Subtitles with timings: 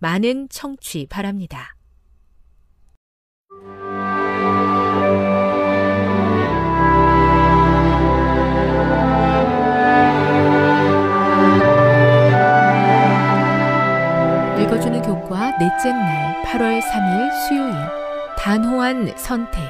[0.00, 1.76] 많은 청취 바랍니다.
[14.58, 17.74] 읽어주는 교과 넷째 날 8월 3일 수요일
[18.38, 19.60] 단호한 선택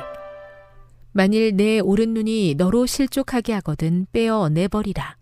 [1.12, 5.19] 만일 내 오른 눈이 너로 실족하게 하거든 빼어 내버리라.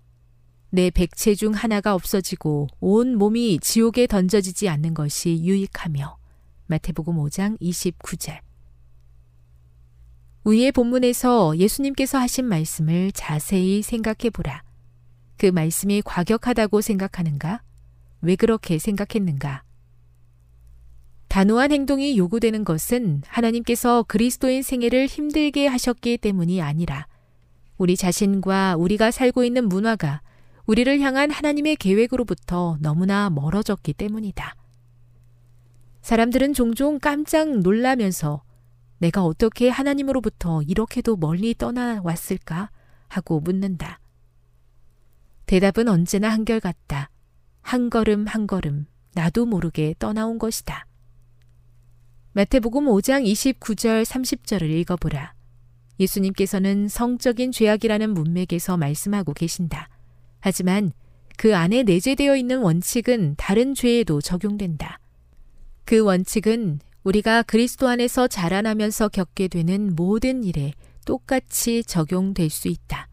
[0.71, 6.19] 내 백체 중 하나가 없어지고 온 몸이 지옥에 던져지지 않는 것이 유익하며
[6.67, 8.41] 마태복음 5장 29절
[10.45, 14.63] 위의 본문에서 예수님께서 하신 말씀을 자세히 생각해 보라.
[15.37, 17.63] 그 말씀이 과격하다고 생각하는가?
[18.23, 19.63] 왜 그렇게 생각했는가?
[21.29, 27.07] 단호한 행동이 요구되는 것은 하나님께서 그리스도인 생애를 힘들게 하셨기 때문이 아니라
[27.77, 30.23] 우리 자신과 우리가 살고 있는 문화가
[30.69, 34.55] 우리를 향한 하나님의 계획으로부터 너무나 멀어졌기 때문이다.
[36.03, 38.43] 사람들은 종종 깜짝 놀라면서
[38.99, 42.71] 내가 어떻게 하나님으로부터 이렇게도 멀리 떠나왔을까
[43.09, 43.99] 하고 묻는다.
[45.47, 47.09] 대답은 언제나 한결같다.
[47.63, 50.87] 한 걸음 한 걸음 나도 모르게 떠나온 것이다.
[52.33, 55.33] 마태복음 5장 29절 30절을 읽어보라.
[55.99, 59.89] 예수님께서는 성적인 죄악이라는 문맥에서 말씀하고 계신다.
[60.41, 60.93] 하지만
[61.37, 64.99] 그 안에 내재되어 있는 원칙은 다른 죄에도 적용된다.
[65.85, 70.73] 그 원칙은 우리가 그리스도 안에서 자라나면서 겪게 되는 모든 일에
[71.07, 73.09] 똑같이 적용될 수 있다.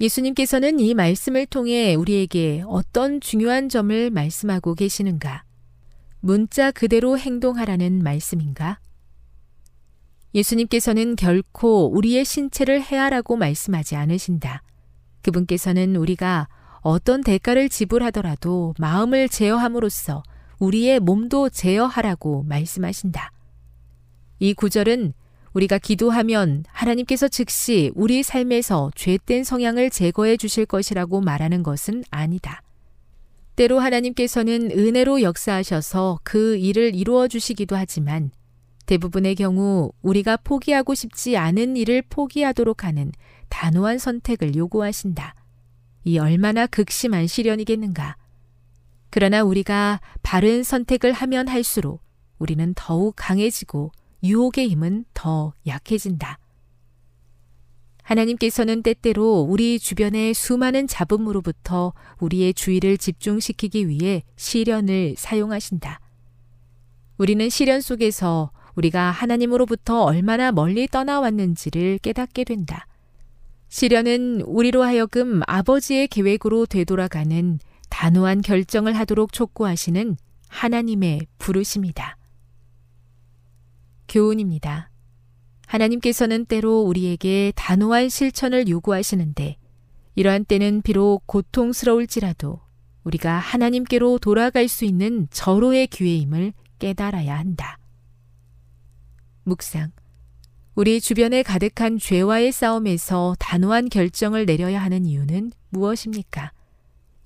[0.00, 5.44] 예수님께서는 이 말씀을 통해 우리에게 어떤 중요한 점을 말씀하고 계시는가?
[6.20, 8.80] 문자 그대로 행동하라는 말씀인가?
[10.34, 14.62] 예수님께서는 결코 우리의 신체를 해하라고 말씀하지 않으신다.
[15.22, 16.48] 그분께서는 우리가
[16.80, 20.22] 어떤 대가를 지불하더라도 마음을 제어함으로써
[20.58, 23.32] 우리의 몸도 제어하라고 말씀하신다.
[24.38, 25.12] 이 구절은
[25.54, 32.62] 우리가 기도하면 하나님께서 즉시 우리 삶에서 죄된 성향을 제거해 주실 것이라고 말하는 것은 아니다.
[33.54, 38.30] 때로 하나님께서는 은혜로 역사하셔서 그 일을 이루어 주시기도 하지만
[38.86, 43.12] 대부분의 경우 우리가 포기하고 싶지 않은 일을 포기하도록 하는
[43.52, 45.34] 단호한 선택을 요구하신다.
[46.04, 48.16] 이 얼마나 극심한 시련이겠는가.
[49.10, 52.00] 그러나 우리가 바른 선택을 하면 할수록
[52.38, 53.92] 우리는 더욱 강해지고
[54.24, 56.38] 유혹의 힘은 더 약해진다.
[58.02, 66.00] 하나님께서는 때때로 우리 주변의 수많은 잡음으로부터 우리의 주의를 집중시키기 위해 시련을 사용하신다.
[67.18, 72.86] 우리는 시련 속에서 우리가 하나님으로부터 얼마나 멀리 떠나왔는지를 깨닫게 된다.
[73.72, 77.58] 시련은 우리로 하여금 아버지의 계획으로 되돌아가는
[77.88, 82.18] 단호한 결정을 하도록 촉구하시는 하나님의 부르심이다.
[84.08, 84.90] 교훈입니다.
[85.66, 89.56] 하나님께서는 때로 우리에게 단호한 실천을 요구하시는데
[90.16, 92.60] 이러한 때는 비록 고통스러울지라도
[93.04, 97.78] 우리가 하나님께로 돌아갈 수 있는 절호의 기회임을 깨달아야 한다.
[99.44, 99.92] 묵상.
[100.74, 106.52] 우리 주변에 가득한 죄와의 싸움에서 단호한 결정을 내려야 하는 이유는 무엇입니까?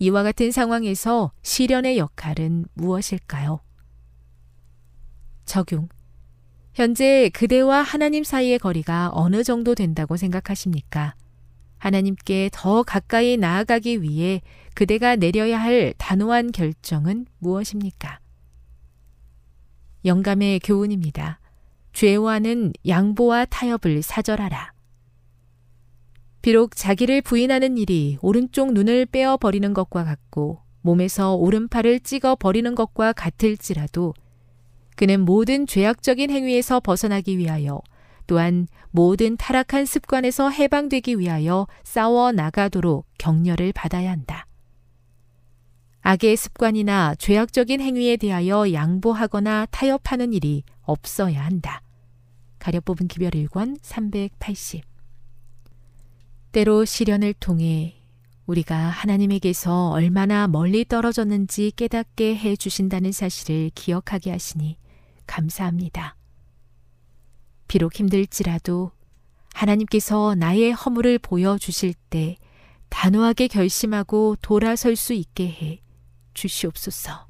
[0.00, 3.60] 이와 같은 상황에서 시련의 역할은 무엇일까요?
[5.44, 5.88] 적용.
[6.74, 11.14] 현재 그대와 하나님 사이의 거리가 어느 정도 된다고 생각하십니까?
[11.78, 14.42] 하나님께 더 가까이 나아가기 위해
[14.74, 18.18] 그대가 내려야 할 단호한 결정은 무엇입니까?
[20.04, 21.38] 영감의 교훈입니다.
[21.96, 24.74] 죄와는 양보와 타협을 사절하라.
[26.42, 33.14] 비록 자기를 부인하는 일이 오른쪽 눈을 빼어 버리는 것과 같고 몸에서 오른팔을 찍어 버리는 것과
[33.14, 34.12] 같을지라도
[34.94, 37.80] 그는 모든 죄악적인 행위에서 벗어나기 위하여
[38.26, 44.46] 또한 모든 타락한 습관에서 해방되기 위하여 싸워 나가도록 격려를 받아야 한다.
[46.02, 51.80] 악의 습관이나 죄악적인 행위에 대하여 양보하거나 타협하는 일이 없어야 한다.
[52.66, 54.82] 가려 뽑은 기별 1권 380
[56.50, 57.94] 때로 시련을 통해
[58.46, 64.78] 우리가 하나님에게서 얼마나 멀리 떨어졌는지 깨닫게 해 주신다는 사실을 기억하게 하시니
[65.28, 66.16] 감사합니다.
[67.68, 68.90] 비록 힘들지라도
[69.54, 72.36] 하나님께서 나의 허물을 보여주실 때
[72.88, 75.82] 단호하게 결심하고 돌아설 수 있게 해
[76.34, 77.25] 주시옵소서.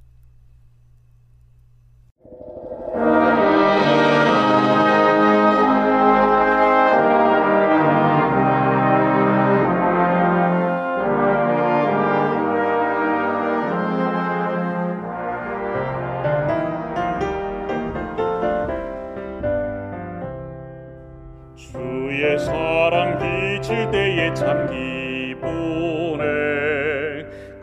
[24.37, 25.45] 참 기쁘네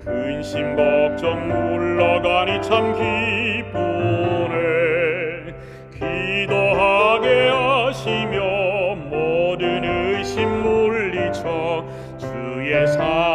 [0.04, 3.86] 근심 걱정 물러가니 참 기쁘네
[5.94, 11.86] 기도하게 하시며 모든 의심 물리쳐
[12.18, 13.33] 주의 사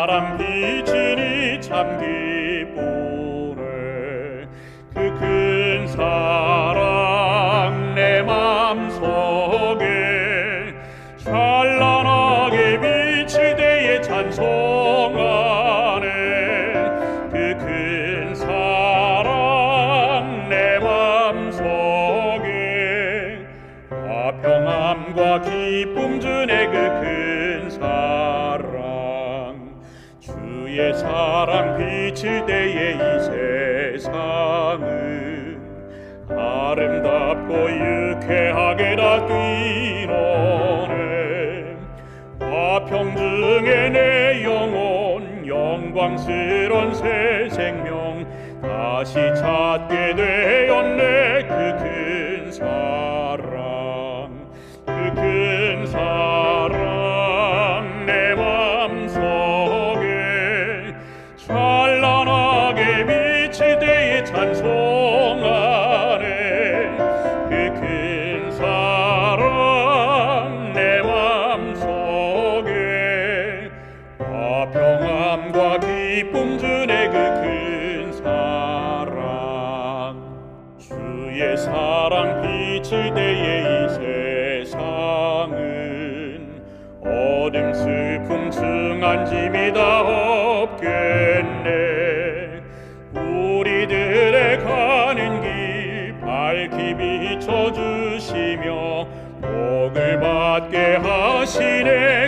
[37.49, 40.95] 아름답고 유쾌하게 다 뛰노네
[42.41, 48.27] 화평중에 내 영혼 영광스런 새 생명
[48.61, 51.38] 다시 찾게 되었네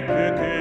[0.06, 0.59] 하시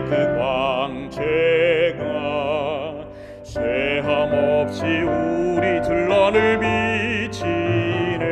[0.00, 2.04] 그 광채가
[3.42, 6.58] 쇠함 없이 우리 둘러를
[7.30, 8.24] 비치네.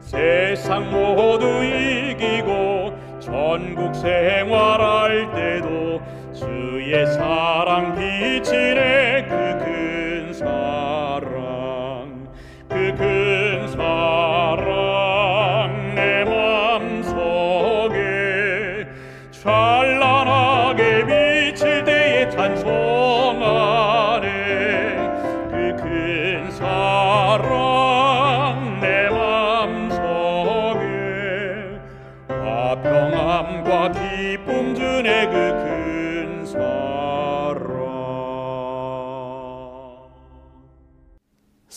[0.00, 5.03] 세상 모두 이기고 전국 생활할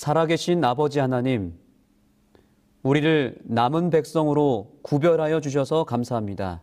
[0.07, 1.53] 살아계신 아버지 하나님,
[2.81, 6.61] 우리를 남은 백성으로 구별하여 주셔서 감사합니다.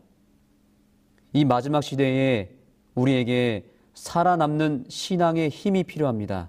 [1.35, 2.57] 이 마지막 시대에
[2.95, 6.49] 우리에게 살아남는 신앙의 힘이 필요합니다.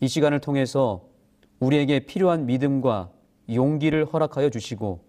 [0.00, 1.04] 이 시간을 통해서
[1.60, 3.10] 우리에게 필요한 믿음과
[3.52, 5.04] 용기를 허락하여 주시고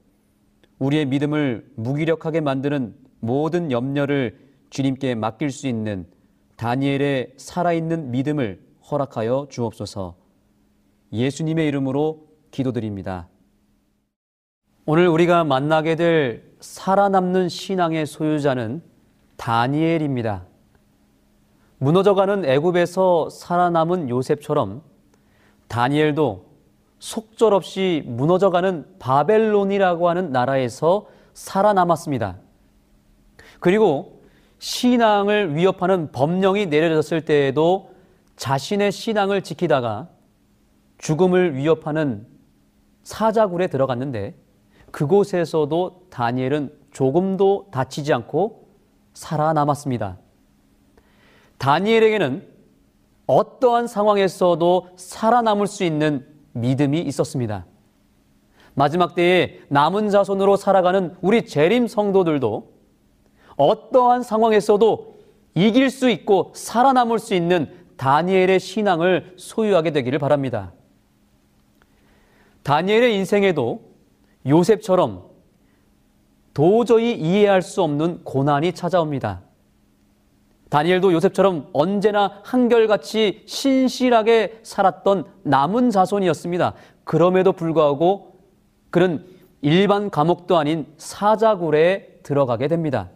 [0.80, 4.38] 우리의 믿음을 무기력하게 만드는 모든 염려를
[4.70, 6.06] 주님께 맡길 수 있는
[6.58, 8.62] 다니엘의 살아있는 믿음을
[8.92, 10.23] 허락하여 주옵소서
[11.14, 13.28] 예수님의 이름으로 기도드립니다.
[14.86, 18.82] 오늘 우리가 만나게 될 살아남는 신앙의 소유자는
[19.38, 20.46] 다니엘입니다.
[21.78, 24.82] 무너져가는 애굽에서 살아남은 요셉처럼
[25.68, 26.46] 다니엘도
[27.00, 32.38] 속절없이 무너져가는 바벨론이라고 하는 나라에서 살아남았습니다.
[33.60, 34.22] 그리고
[34.60, 37.92] 신앙을 위협하는 법령이 내려졌을 때에도
[38.36, 40.08] 자신의 신앙을 지키다가
[41.04, 42.26] 죽음을 위협하는
[43.04, 44.36] 사자굴에 들어갔는데
[44.92, 48.70] 그곳에서도 다니엘은 조금도 다치지 않고
[49.14, 50.18] 살아남았습니다.
[51.58, 52.48] 다니엘에게는
[53.28, 57.66] 어떠한 상황에서도 살아남을 수 있는 믿음이 있었습니다.
[58.74, 62.72] 마지막 때에 남은 자손으로 살아가는 우리 재림 성도들도
[63.58, 65.18] 어떠한 상황에서도
[65.56, 70.72] 이길 수 있고 살아남을 수 있는 다니엘의 신앙을 소유하게 되기를 바랍니다.
[72.64, 73.82] 다니엘의 인생에도
[74.48, 75.24] 요셉처럼
[76.54, 79.42] 도저히 이해할 수 없는 고난이 찾아옵니다.
[80.70, 86.74] 다니엘도 요셉처럼 언제나 한결같이 신실하게 살았던 남은 자손이었습니다.
[87.04, 88.40] 그럼에도 불구하고
[88.90, 89.26] 그는
[89.62, 93.10] 일반 감옥도 아닌 사자굴에 들어가게 됩니다.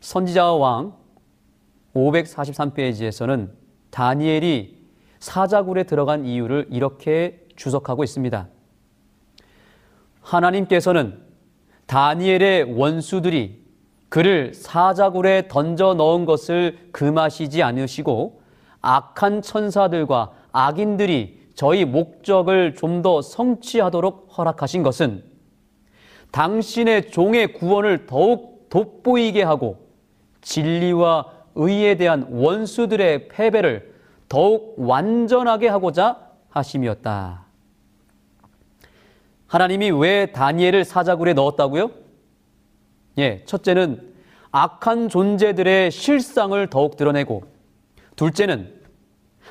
[0.00, 0.94] 선지자와 왕
[1.94, 3.50] 543페이지에서는
[3.90, 4.84] 다니엘이
[5.18, 8.48] 사자굴에 들어간 이유를 이렇게 주석하고 있습니다.
[10.20, 11.20] 하나님께서는
[11.86, 13.64] 다니엘의 원수들이
[14.08, 18.42] 그를 사자굴에 던져 넣은 것을 금하시지 않으시고
[18.80, 25.24] 악한 천사들과 악인들이 저희 목적을 좀 더 성취하도록 허락하신 것은
[26.30, 29.88] 당신의 종의 구원을 더욱 돋보이게 하고
[30.40, 33.94] 진리와 의에 대한 원수들의 패배를
[34.28, 36.18] 더욱 완전하게 하고자
[36.48, 37.43] 하심이었다.
[39.54, 41.92] 하나님이 왜 다니엘을 사자굴에 넣었다고요?
[43.18, 44.12] 예, 첫째는
[44.50, 47.44] 악한 존재들의 실상을 더욱 드러내고,
[48.16, 48.74] 둘째는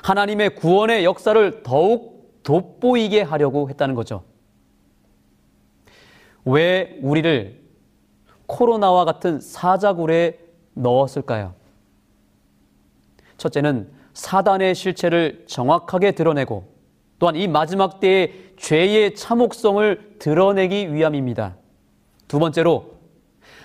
[0.02, 4.24] 하나님의 구원의 역사를 더욱 돋보이게 하려고 했다는 거죠.
[6.44, 7.62] 왜 우리를
[8.44, 10.38] 코로나와 같은 사자굴에
[10.74, 11.54] 넣었을까요?
[13.38, 16.73] 첫째는 사단의 실체를 정확하게 드러내고
[17.24, 21.56] 또한 이 마지막 때의 죄의 참혹성을 드러내기 위함입니다.
[22.28, 22.96] 두 번째로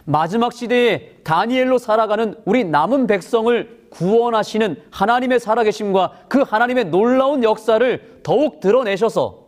[0.06, 8.62] 마지막 시대에 다니엘로 살아가는 우리 남은 백성을 구원하시는 하나님의 살아계심과 그 하나님의 놀라운 역사를 더욱
[8.62, 9.48] 드러내셔서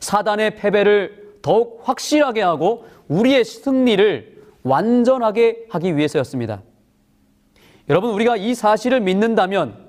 [0.00, 6.62] 사단의 패배를 더욱 확실하게 하고 우리의 승리를 완전하게 하기 위해서였습니다.
[7.90, 9.85] 여러분, 우리가 이 사실을 믿는다면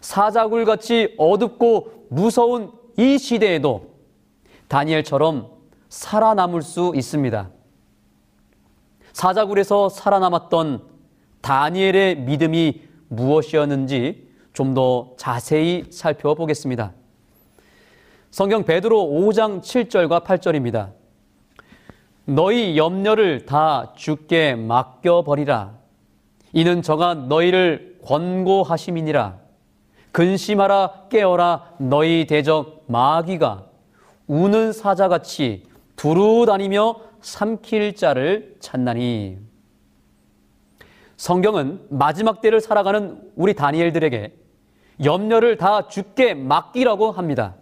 [0.00, 3.94] 사자굴 같이 어둡고 무서운 이 시대에도
[4.68, 5.50] 다니엘처럼
[5.88, 7.50] 살아남을 수 있습니다.
[9.12, 10.82] 사자굴에서 살아남았던
[11.40, 16.92] 다니엘의 믿음이 무엇이었는지 좀 더 자세히 살펴보겠습니다.
[18.32, 20.90] 성경 베드로 5장 7절과 8절입니다.
[22.24, 25.74] 너희 염려를 다 주께 맡겨 버리라.
[26.52, 29.38] 이는 저가 너희를 권고하심이니라.
[30.18, 33.66] 근심하라 깨어라 너희 대적 마귀가
[34.26, 39.38] 우는 사자같이 두루 다니며 삼킬 자를 찾나니
[41.16, 44.34] 성경은 마지막 때를 살아가는 우리 다니엘들에게
[45.04, 47.54] 염려를 다 죽게 맡기라고 합니다.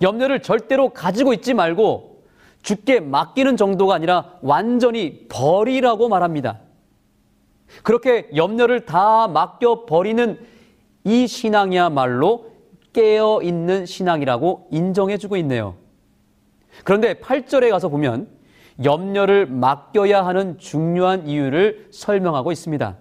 [0.00, 2.24] 염려를 절대로 가지고 있지 말고
[2.62, 6.60] 죽게 맡기는 정도가 아니라 완전히 버리라고 말합니다.
[7.82, 10.56] 그렇게 염려를 다 맡겨 버리는
[11.08, 12.50] 이 신앙이야말로
[12.92, 15.74] 깨어 있는 신앙이라고 인정해 주고 있네요.
[16.84, 18.28] 그런데 8절에 가서 보면
[18.84, 22.98] 염려를 맡겨야 하는 중요한 이유를 설명하고 있습니다.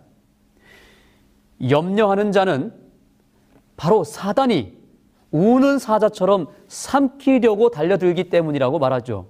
[1.70, 2.74] 염려하는 자는
[3.76, 4.78] 바로 사단이
[5.32, 9.28] 우는 사자처럼 삼키려고 달려들기 때문이라고 말하죠.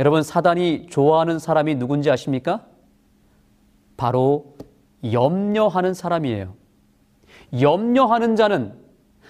[0.00, 2.66] 여러분, 사단이 좋아하는 사람이 누군지 아십니까?
[3.96, 4.56] 바로
[5.04, 6.61] 염려하는 사람이에요.
[7.60, 8.74] 염려하는 자는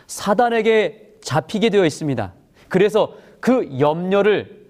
[0.07, 2.33] 사단에게 잡히게 되어 있습니다.
[2.69, 4.69] 그래서 그 염려를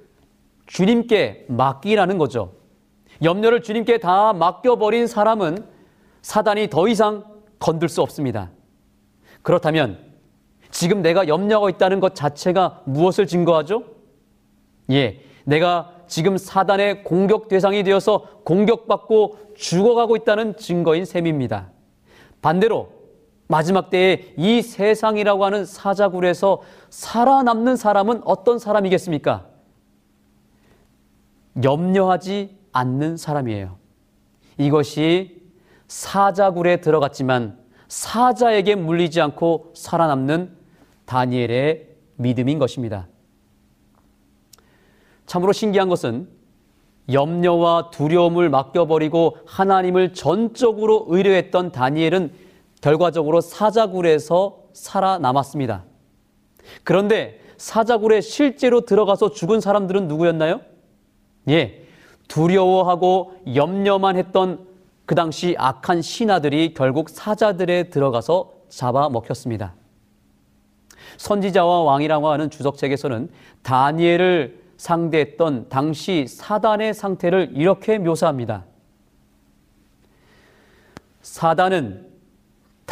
[0.66, 2.54] 주님께 맡기라는 거죠.
[3.22, 5.64] 염려를 주님께 다 맡겨버린 사람은
[6.22, 7.24] 사단이 더 이상
[7.58, 8.50] 건들 수 없습니다.
[9.42, 9.98] 그렇다면
[10.70, 13.84] 지금 내가 염려하고 있다는 것 자체가 무엇을 증거하죠?
[14.90, 21.70] 예, 내가 지금 사단의 공격 대상이 되어서 공격받고 죽어가고 있다는 증거인 셈입니다.
[22.40, 23.01] 반대로
[23.52, 29.46] 마지막 때에 이 세상이라고 하는 사자굴에서 살아남는 사람은 어떤 사람이겠습니까?
[31.62, 33.76] 염려하지 않는 사람이에요.
[34.56, 35.42] 이것이
[35.86, 40.56] 사자굴에 들어갔지만 사자에게 물리지 않고 살아남는
[41.04, 43.06] 다니엘의 믿음인 것입니다.
[45.26, 46.26] 참으로 신기한 것은
[47.12, 52.51] 염려와 두려움을 맡겨버리고 하나님을 전적으로 의뢰했던 다니엘은
[52.82, 55.84] 결과적으로 사자굴에서 살아남았습니다.
[56.84, 60.60] 그런데 사자굴에 실제로 들어가서 죽은 사람들은 누구였나요?
[61.48, 61.86] 예,
[62.28, 64.66] 두려워하고 염려만 했던
[65.06, 69.74] 그 당시 악한 신하들이 결국 사자들에 들어가서 잡아먹혔습니다.
[71.18, 73.30] 선지자와 왕이라고 하는 주석책에서는
[73.62, 78.64] 다니엘을 상대했던 당시 사단의 상태를 이렇게 묘사합니다.
[81.20, 82.11] 사단은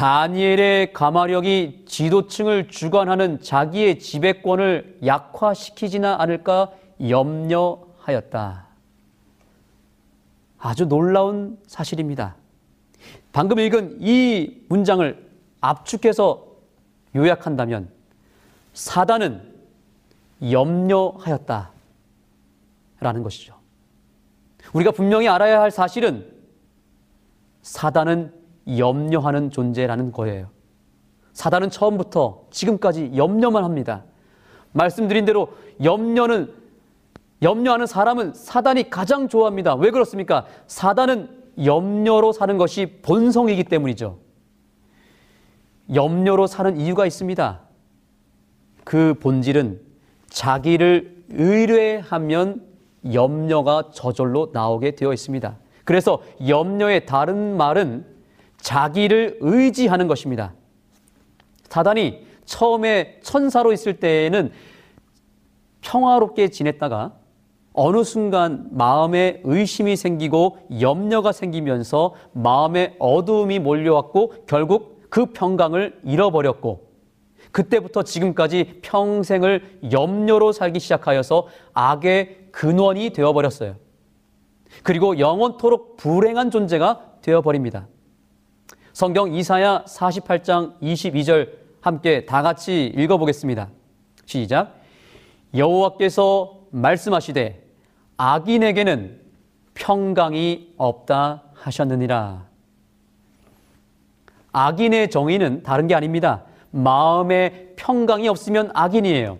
[0.01, 6.73] 다니엘의 가마력이 지도층을 주관하는 자기의 지배권을 약화시키지나 않을까
[7.07, 8.67] 염려하였다.
[10.59, 12.35] 아주 놀라운 사실입니다.
[13.33, 16.47] 방금 읽은 이 문장을 압축해서
[17.15, 17.91] 요약한다면
[18.73, 19.53] 사단은
[20.51, 21.73] 염려하였다.
[23.01, 23.55] 라는 것이죠.
[24.73, 26.27] 우리가 분명히 알아야 할 사실은
[27.61, 30.49] 사단은 염려하는 존재라는 거예요.
[31.33, 34.05] 사단은 처음부터 지금까지 염려만 합니다.
[34.73, 35.49] 말씀드린 대로
[35.83, 36.53] 염려는
[37.43, 39.75] 염려하는 사람은 사단이 가장 좋아합니다.
[39.75, 40.45] 왜 그렇습니까?
[40.67, 44.19] 사단은 염려로 사는 것이 본성이기 때문이죠.
[45.95, 47.61] 염려로 사는 이유가 있습니다.
[48.85, 49.81] 그 본질은
[50.29, 52.67] 자기를 의뢰하면
[53.13, 55.57] 염려가 저절로 나오게 되어 있습니다.
[55.85, 58.05] 그래서 염려의 다른 말은
[58.61, 60.55] 자기를 의지하는 것입니다.
[61.69, 64.51] 사단이 처음에 천사로 있을 때에는
[65.81, 67.13] 평화롭게 지냈다가
[67.73, 76.91] 어느 순간 마음에 의심이 생기고 염려가 생기면서 마음에 어두움이 몰려왔고 결국 그 평강을 잃어버렸고
[77.53, 83.77] 그때부터 지금까지 평생을 염려로 살기 시작하여서 악의 근원이 되어버렸어요.
[84.83, 87.89] 그리고 영원토록 불행한 존재가 되어버립니다.
[89.01, 91.49] 성경 이사야 48장 22절
[91.81, 93.71] 함께 다 같이 읽어보겠습니다.
[94.27, 94.75] 시작.
[95.57, 97.67] 여호와께서 말씀하시되
[98.19, 99.23] 악인에게는
[99.73, 102.45] 평강이 없다 하셨느니라.
[104.53, 106.45] 악인의 정의는 다른 게 아닙니다.
[106.71, 109.39] 마음에 평강이 없으면 악인이에요.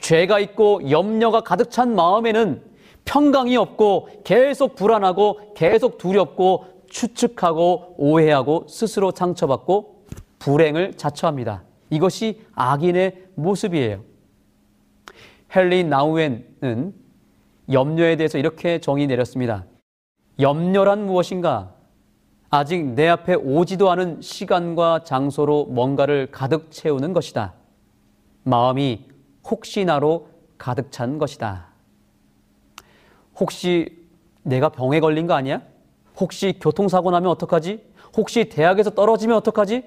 [0.00, 2.62] 죄가 있고 염려가 가득 찬 마음에는
[3.06, 10.04] 평강이 없고 계속 불안하고 계속 두렵고 추측하고 오해하고 스스로 상처받고
[10.38, 11.64] 불행을 자처합니다.
[11.90, 14.02] 이것이 악인의 모습이에요.
[15.54, 16.94] 헨리 나우엔은
[17.72, 19.64] 염려에 대해서 이렇게 정의 내렸습니다.
[20.38, 21.74] 염려란 무엇인가?
[22.50, 27.54] 아직 내 앞에 오지도 않은 시간과 장소로 뭔가를 가득 채우는 것이다.
[28.44, 29.08] 마음이
[29.48, 30.28] 혹시나로
[30.58, 31.68] 가득 찬 것이다.
[33.38, 34.06] 혹시
[34.42, 35.62] 내가 병에 걸린 거 아니야?
[36.18, 37.82] 혹시 교통사고 나면 어떡하지?
[38.16, 39.84] 혹시 대학에서 떨어지면 어떡하지?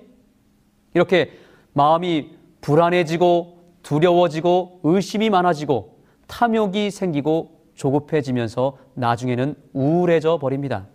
[0.93, 1.31] 이렇게
[1.73, 10.87] 마음이 불안해지고 두려워지고 의심이 많아지고 탐욕이 생기고 조급해지면서 나중에는 우울해져 버립니다.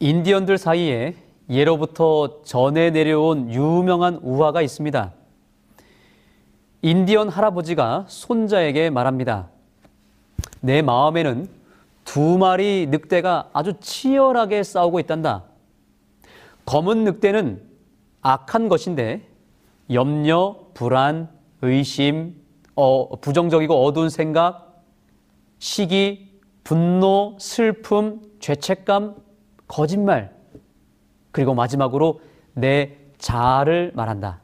[0.00, 1.14] 인디언들 사이에
[1.48, 5.12] 예로부터 전해 내려온 유명한 우화가 있습니다.
[6.82, 9.48] 인디언 할아버지가 손자에게 말합니다.
[10.60, 11.48] 내 마음에는
[12.04, 15.44] 두 마리 늑대가 아주 치열하게 싸우고 있단다.
[16.66, 17.62] 검은 늑대는
[18.22, 19.28] 악한 것인데
[19.90, 21.28] 염려, 불안,
[21.62, 22.36] 의심,
[22.74, 24.82] 어, 부정적이고 어두운 생각,
[25.58, 29.16] 시기, 분노, 슬픔, 죄책감,
[29.68, 30.34] 거짓말,
[31.30, 32.20] 그리고 마지막으로
[32.54, 34.40] 내 자아를 말한다.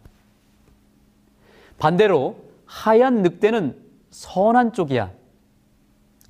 [1.78, 5.10] 반대로 하얀 늑대는 선한 쪽이야.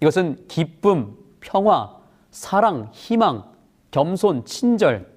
[0.00, 1.96] 이것은 기쁨, 평화,
[2.30, 3.44] 사랑, 희망,
[3.90, 5.10] 겸손, 친절,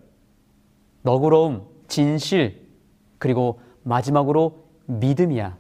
[1.03, 2.67] 너그러움, 진실,
[3.19, 5.57] 그리고 마지막으로 믿음이야.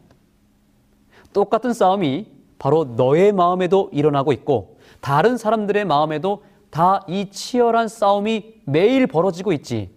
[1.33, 2.27] 똑같은 싸움이
[2.59, 9.91] 바로 너의 마음에도 일어나고 있고 다른 사람들의 마음에도 다 이 치열한 싸움이 매일 벌어지고 있지.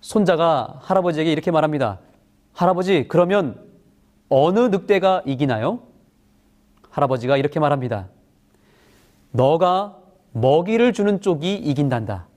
[0.00, 1.98] 손자가 할아버지에게 이렇게 말합니다.
[2.52, 3.60] 할아버지, 그러면
[4.28, 5.80] 어느 늑대가 이기나요?
[6.90, 8.08] 할아버지가 이렇게 말합니다.
[9.32, 9.98] 너가
[10.32, 12.28] 먹이를 주는 쪽이 이긴단다.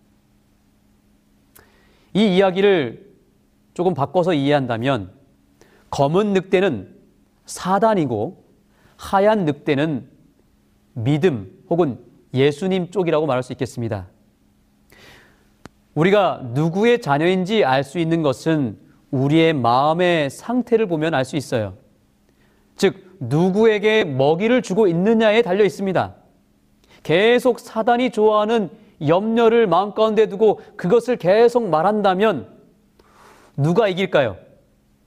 [2.13, 3.13] 이 이야기를
[3.73, 5.11] 조금 바꿔서 이해한다면
[5.89, 6.95] 검은 늑대는
[7.45, 8.43] 사단이고
[8.97, 10.09] 하얀 늑대는
[10.93, 11.99] 믿음 혹은
[12.33, 14.07] 예수님 쪽이라고 말할 수 있겠습니다.
[15.93, 18.77] 우리가 누구의 자녀인지 알 수 있는 것은
[19.11, 21.77] 우리의 마음의 상태를 보면 알 수 있어요.
[22.75, 26.15] 즉, 누구에게 먹이를 주고 있느냐에 달려 있습니다.
[27.05, 28.71] 계속 사단이 좋아하는
[29.07, 32.49] 염려를 마음 가운데 두고 그것을 계속 말한다면
[33.55, 34.37] 누가 이길까요?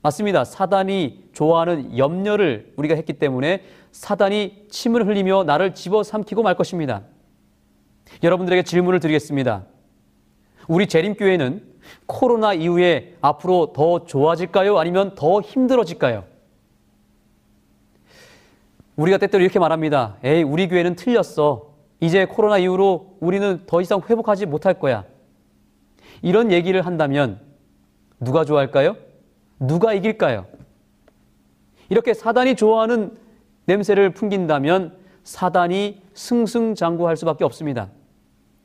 [0.01, 0.45] 맞습니다.
[0.45, 7.03] 사단이 좋아하는 염려를 우리가 했기 때문에 사단이 침을 흘리며 나를 집어삼키고 말 것입니다.
[8.23, 9.65] 여러분들에게 질문을 드리겠습니다.
[10.69, 11.61] 우리 재림교회는
[12.05, 14.79] 코로나 이후에 앞으로 더 좋아질까요?
[14.79, 16.23] 아니면 더 힘들어질까요?
[18.95, 20.15] 우리가 때때로 이렇게 말합니다.
[20.23, 21.68] 에이, 우리 교회는 틀렸어.
[21.99, 25.03] 이제 코로나 이후로 우리는 더 이상 회복하지 못할 거야.
[26.21, 27.39] 이런 얘기를 한다면
[28.19, 28.95] 누가 좋아할까요?
[29.59, 30.45] 누가 이길까요?
[31.89, 33.17] 이렇게 사단이 좋아하는
[33.65, 37.89] 냄새를 풍긴다면 사단이 승승장구할 수밖에 없습니다.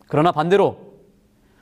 [0.09, 0.77] 그러나 반대로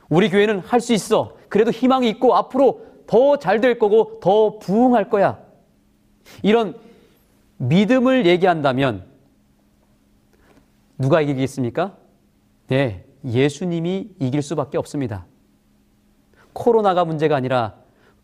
[0.08, 1.36] 우리 교회는 할 수 있어.
[1.48, 5.38] 그래도 희망이 있고 앞으로 더 잘 될 거고 더 부흥할 거야.
[6.42, 6.74] 이런
[7.58, 9.04] 믿음을 얘기한다면
[11.02, 11.96] 누가 이기겠습니까?
[12.68, 15.26] 네, 예수님이 이길 수밖에 없습니다.
[16.52, 17.74] 코로나가 문제가 아니라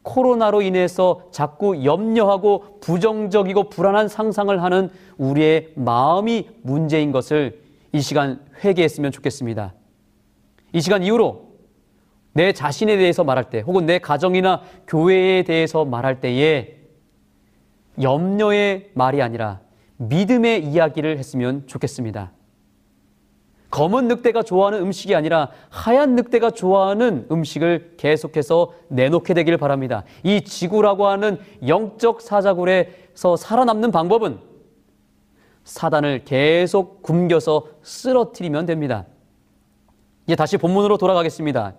[0.02, 7.60] 코로나로 인해서 자꾸 염려하고 부정적이고 불안한 상상을 하는 우리의 마음이 문제인 것을
[7.92, 9.74] 이 시간 회개했으면 좋겠습니다.
[10.72, 11.48] 이 시간 이후로
[12.32, 16.76] 내 자신에 대해서 말할 때 혹은 내 가정이나 교회에 대해서 말할 때에
[18.00, 19.60] 염려의 말이 아니라
[19.96, 22.37] 믿음의 이야기를 했으면 좋겠습니다.
[23.70, 30.04] 검은 늑대가 좋아하는 음식이 아니라 하얀 늑대가 좋아하는 음식을 계속해서 내놓게 되길 바랍니다.
[30.22, 34.38] 이 지구라고 하는 영적 사자굴에서 살아남는 방법은
[35.64, 39.04] 사단을 계속 굶겨서 쓰러뜨리면 됩니다.
[40.26, 41.74] 이제 다시 본문으로 돌아가겠습니다.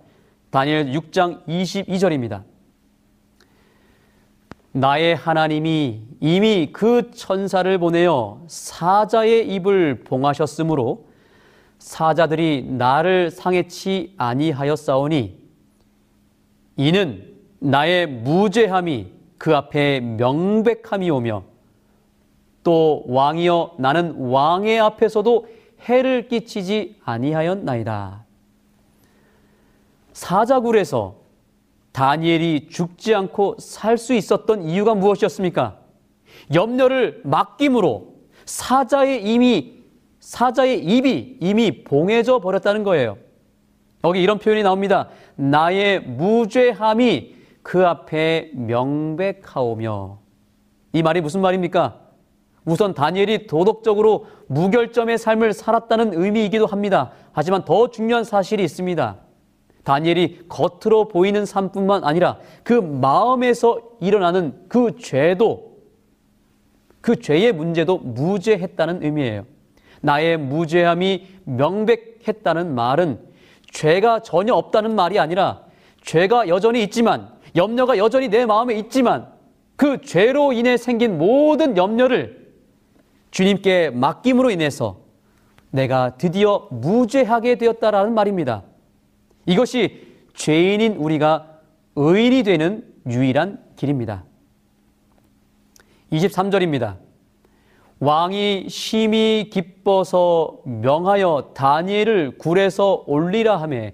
[0.50, 2.44] 다니엘 6장 22절입니다.
[4.72, 11.09] 나의 하나님이 이미 그 천사를 보내어 사자의 입을 봉하셨으므로
[11.80, 15.40] 사자들이 나를 상해치 아니하였사오니
[16.76, 21.42] 이는 나의 무죄함이 그 앞에 명백함이 오며
[22.62, 25.48] 또 왕이여 나는 왕의 앞에서도
[25.88, 28.24] 해를 끼치지 아니하였나이다.
[30.12, 31.16] 사자굴에서
[31.92, 35.78] 다니엘이 죽지 않고 살 수 있었던 이유가 무엇이었습니까?
[36.54, 38.14] 염려를 맡김으로
[38.44, 39.79] 사자의 이미
[40.20, 43.16] 사자의 입이 이미 봉해져 버렸다는 거예요.
[44.04, 45.08] 여기 이런 표현이 나옵니다.
[45.36, 50.18] 나의 무죄함이 그 앞에 명백하오며.
[50.92, 52.00] 이 말이 무슨 말입니까?
[52.64, 57.12] 우선 다니엘이 도덕적으로 무결점의 삶을 살았다는 의미이기도 합니다.
[57.32, 59.16] 하지만 더 중요한 사실이 있습니다.
[59.84, 65.78] 다니엘이 겉으로 보이는 삶뿐만 아니라 그 마음에서 일어나는 그 죄도
[67.00, 69.44] 그 죄의 문제도 무죄했다는 의미예요.
[70.00, 73.20] 나의 무죄함이 명백했다는 말은
[73.70, 75.62] 죄가 전혀 없다는 말이 아니라
[76.02, 79.28] 죄가 여전히 있지만 염려가 여전히 내 마음에 있지만
[79.76, 82.52] 그 죄로 인해 생긴 모든 염려를
[83.30, 85.00] 주님께 맡김으로 인해서
[85.70, 88.64] 내가 드디어 무죄하게 되었다라는 말입니다.
[89.46, 91.60] 이것이 죄인인 우리가
[91.96, 94.24] 의인이 되는 유일한 길입니다.
[96.12, 96.96] 23절입니다.
[98.00, 103.92] 왕이 심히 기뻐서 명하여 다니엘을 굴에서 올리라 하매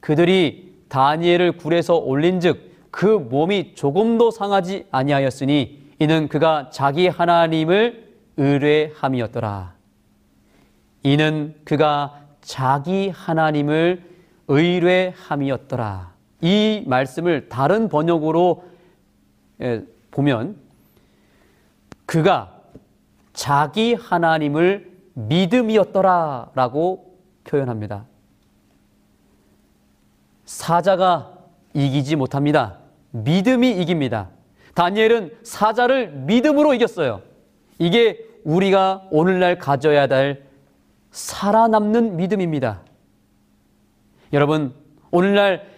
[0.00, 9.74] 그들이 다니엘을 굴에서 올린즉 그 몸이 조금도 상하지 아니하였으니 이는 그가 자기 하나님을 의뢰함이었더라.
[11.02, 14.02] 이는 그가 자기 하나님을
[14.48, 16.12] 의뢰함이었더라.
[16.40, 18.64] 이 말씀을 다른 번역으로
[20.10, 20.56] 보면
[22.06, 22.61] 그가
[23.32, 28.06] 자기 하나님을 믿음이었더라 라고 표현합니다.
[30.44, 31.32] 사자가
[31.74, 32.78] 이기지 못합니다.
[33.10, 34.30] 믿음이 이깁니다.
[34.74, 37.22] 다니엘은 사자를 믿음으로 이겼어요.
[37.78, 40.44] 이게 우리가 오늘날 가져야 될
[41.10, 42.80] 살아남는 믿음입니다.
[44.32, 44.74] 여러분,
[45.10, 45.70] 오늘날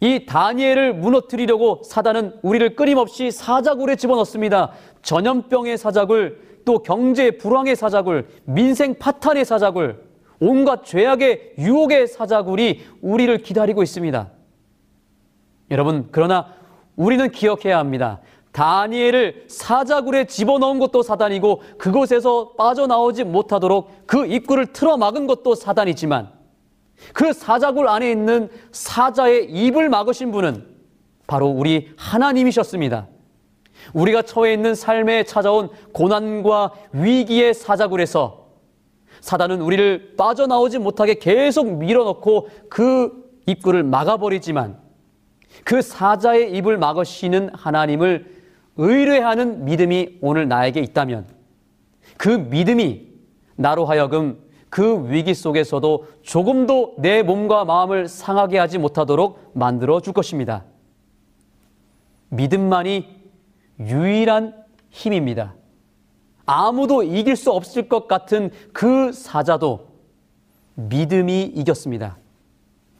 [0.00, 4.72] 이 다니엘을 무너뜨리려고 사단은 우리를 끊임없이 사자굴에 집어넣습니다.
[5.02, 10.02] 전염병의 사자굴, 또 경제 불황의 사자굴, 민생 파탄의 사자굴,
[10.40, 14.30] 온갖 죄악의 유혹의 사자굴이 우리를 기다리고 있습니다.
[15.70, 16.54] 여러분, 그러나
[16.96, 18.20] 우리는 기억해야 합니다.
[18.52, 26.30] 다니엘을 사자굴에 집어넣은 것도 사단이고 그곳에서 빠져나오지 못하도록 그 입구를 틀어 막은 것도 사단이지만
[27.12, 30.66] 그 사자굴 안에 있는 사자의 입을 막으신 분은
[31.26, 33.06] 바로 우리 하나님이셨습니다.
[33.94, 38.48] 우리가 처해 있는 삶에 찾아온 고난과 위기의 사자굴에서
[39.20, 44.78] 사단은 우리를 빠져나오지 못하게 계속 밀어넣고 그 입구를 막아버리지만
[45.64, 48.38] 그 사자의 입을 막으시는 하나님을
[48.76, 51.26] 의뢰하는 믿음이 오늘 나에게 있다면
[52.16, 53.08] 그 믿음이
[53.56, 54.38] 나로 하여금
[54.70, 60.64] 그 위기 속에서도 조금도 내 몸과 마음을 상하게 하지 못하도록 만들어 줄 것입니다.
[62.28, 63.17] 믿음만이
[63.80, 64.54] 유일한
[64.90, 65.54] 힘입니다.
[66.46, 69.88] 아무도 이길 수 없을 것 같은 그 사자도
[70.74, 72.18] 믿음이 이겼습니다.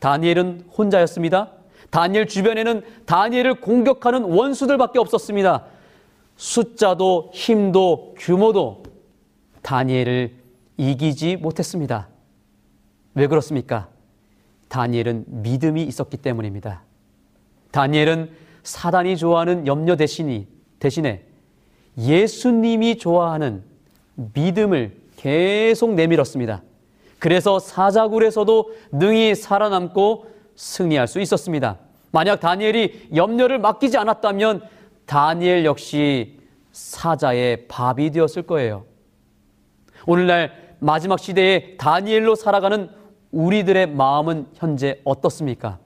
[0.00, 1.52] 다니엘은 혼자였습니다.
[1.90, 5.64] 다니엘 주변에는 다니엘을 공격하는 원수들밖에 없었습니다.
[6.36, 8.82] 숫자도 힘도 규모도
[9.62, 10.34] 다니엘을
[10.76, 12.08] 이기지 못했습니다.
[13.14, 13.88] 왜 그렇습니까?
[14.68, 16.82] 다니엘은 믿음이 있었기 때문입니다.
[17.70, 18.30] 다니엘은
[18.62, 20.46] 사단이 좋아하는 염려 대신이
[20.78, 21.22] 대신에
[21.98, 23.62] 예수님이 좋아하는
[24.14, 26.62] 믿음을 계속 내밀었습니다.
[27.18, 31.78] 그래서 사자굴에서도 능히 살아남고 승리할 수 있었습니다.
[32.10, 34.62] 만약 다니엘이 염려를 맡기지 않았다면
[35.06, 36.38] 다니엘 역시
[36.72, 38.84] 사자의 밥이 되었을 거예요.
[40.06, 42.90] 오늘날 마지막 시대에 다니엘로 살아가는
[43.32, 45.78] 우리들의 마음은 현재 어떻습니까?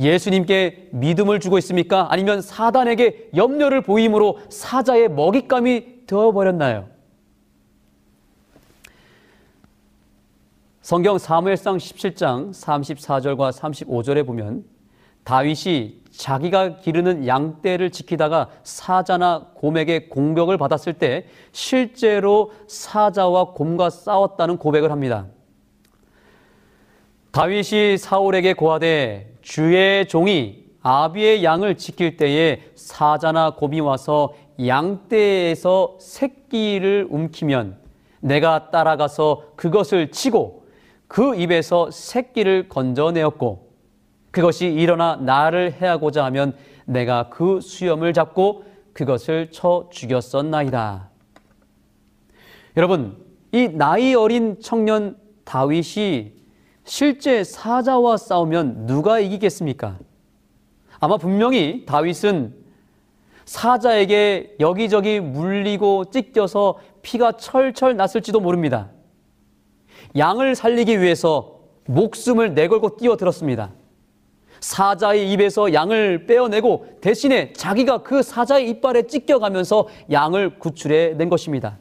[0.00, 2.06] 예수님께 믿음을 주고 있습니까?
[2.10, 6.88] 아니면 사단에게 염려를 보임으로 사자의 먹잇감이 되어버렸나요?
[10.80, 14.64] 성경 사무엘상 17장 34절과 35절에 보면
[15.24, 24.90] 다윗이 자기가 기르는 양떼를 지키다가 사자나 곰에게 공격을 받았을 때 실제로 사자와 곰과 싸웠다는 고백을
[24.90, 25.26] 합니다.
[27.32, 37.78] 다윗이 사울에게 고하되 주의 종이 아비의 양을 지킬 때에 사자나 곰이 와서 양떼에서 새끼를 움키면
[38.20, 40.66] 내가 따라가서 그것을 치고
[41.06, 43.70] 그 입에서 새끼를 건져내었고
[44.32, 51.08] 그것이 일어나 나를 해하고자 하면 내가 그 수염을 잡고 그것을 쳐 죽였었나이다.
[52.76, 53.16] 여러분,
[53.52, 56.37] 이 나이 어린 청년 다윗이
[56.88, 59.98] 실제 사자와 싸우면 누가 이기겠습니까?
[61.00, 62.54] 아마 분명히 다윗은
[63.44, 68.88] 사자에게 여기저기 물리고 찢겨서 피가 철철 났을지도 모릅니다.
[70.16, 73.70] 양을 살리기 위해서 목숨을 내걸고 뛰어들었습니다.
[74.60, 81.78] 사자의 입에서 양을 빼어내고 대신에 자기가 그 사자의 이빨에 찢겨가면서 양을 구출해 낸 것입니다.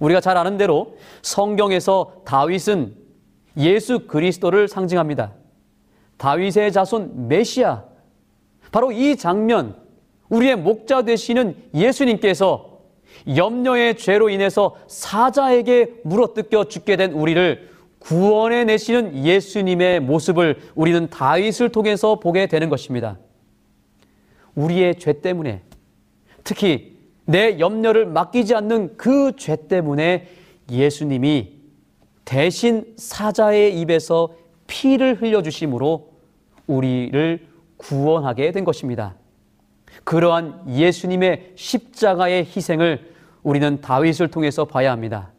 [0.00, 3.01] 우리가 잘 아는 대로 성경에서 다윗은
[3.56, 5.32] 예수 그리스도를 상징합니다.
[6.16, 7.84] 다윗의 자손 메시아.
[8.70, 9.76] 바로 이 장면,
[10.28, 12.80] 우리의 목자 되시는 예수님께서
[13.36, 22.18] 염려의 죄로 인해서 사자에게 물어뜯겨 죽게 된 우리를 구원해 내시는 예수님의 모습을 우리는 다윗을 통해서
[22.18, 23.18] 보게 되는 것입니다.
[24.54, 25.62] 우리의 죄 때문에
[26.42, 30.28] 특히 내 염려를 맡기지 않는 그 죄 때문에
[30.70, 31.61] 예수님이
[32.24, 34.34] 대신 사자의 입에서
[34.66, 36.12] 피를 흘려주심으로
[36.66, 39.16] 우리를 구원하게 된 것입니다.
[40.04, 45.32] 그러한 예수님의 십자가의 희생을 우리는 다윗을 통해서 봐야 합니다.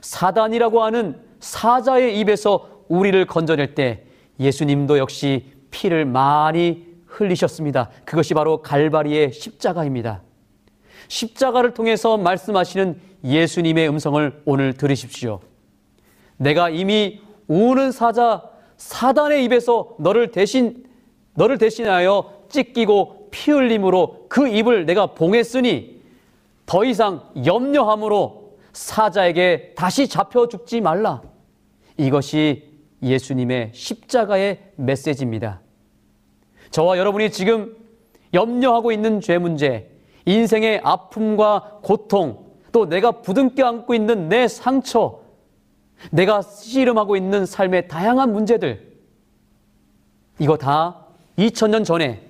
[0.00, 4.04] 사단이라고 하는 사자의 입에서 우리를 건져낼 때
[4.38, 7.90] 예수님도 역시 피를 많이 흘리셨습니다.
[8.04, 10.22] 그것이 바로 갈바리의 십자가입니다.
[11.08, 15.40] 십자가를 통해서 말씀하시는 예수님의 음성을 오늘 들으십시오.
[16.40, 18.42] 내가 이미 우는 사자
[18.78, 20.84] 사단의 입에서 너를 대신
[21.34, 26.00] 너를 대신하여 찢기고 피 흘림으로 그 입을 내가 봉했으니
[26.64, 31.20] 더 이상 염려함으로 사자에게 다시 잡혀 죽지 말라.
[31.98, 32.70] 이것이
[33.02, 35.60] 예수님의 십자가의 메시지입니다.
[36.70, 37.76] 저와 여러분이 지금
[38.32, 39.90] 염려하고 있는 죄 문제,
[40.24, 45.19] 인생의 아픔과 고통, 또 내가 부둥켜 안고 있는 내 상처,
[46.10, 48.90] 내가 씨름하고 있는 삶의 다양한 문제들,
[50.38, 51.06] 이거 다
[51.38, 52.22] 2000년 전에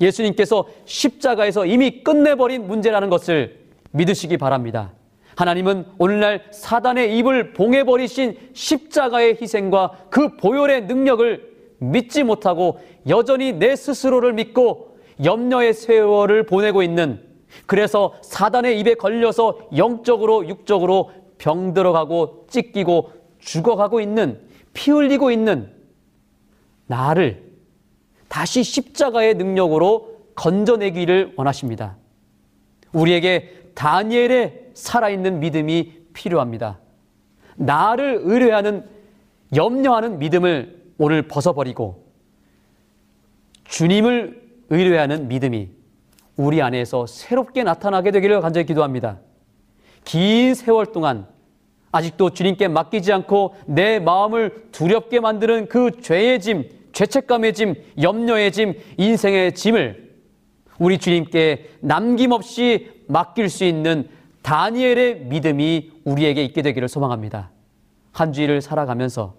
[0.00, 3.58] 예수님께서 십자가에서 이미 끝내버린 문제라는 것을
[3.92, 4.92] 믿으시기 바랍니다.
[5.36, 14.32] 하나님은 오늘날 사단의 입을 봉해버리신 십자가의 희생과 그 보혈의 능력을 믿지 못하고 여전히 내 스스로를
[14.32, 17.20] 믿고 염려의 세월을 보내고 있는
[17.66, 24.40] 그래서 사단의 입에 걸려서 영적으로 육적으로 병 들어가고 찢기고 죽어가고 있는
[24.72, 25.72] 피 흘리고 있는
[26.86, 27.42] 나를
[28.28, 31.96] 다시 십자가의 능력으로 건져내기를 원하십니다.
[32.92, 36.80] 우리에게 다니엘의 살아있는 믿음이 필요합니다.
[37.56, 38.88] 나를 의뢰하는
[39.54, 42.04] 염려하는 믿음을 오늘 벗어버리고
[43.64, 45.70] 주님을 의뢰하는 믿음이
[46.36, 49.20] 우리 안에서 새롭게 나타나게 되기를 간절히 기도합니다.
[50.04, 51.26] 긴 세월 동안
[51.92, 58.74] 아직도 주님께 맡기지 않고 내 마음을 두렵게 만드는 그 죄의 짐, 죄책감의 짐, 염려의 짐,
[58.96, 60.12] 인생의 짐을
[60.78, 64.08] 우리 주님께 남김없이 맡길 수 있는
[64.42, 67.50] 다니엘의 믿음이 우리에게 있게 되기를 소망합니다.
[68.12, 69.34] 한 주일을 살아가면서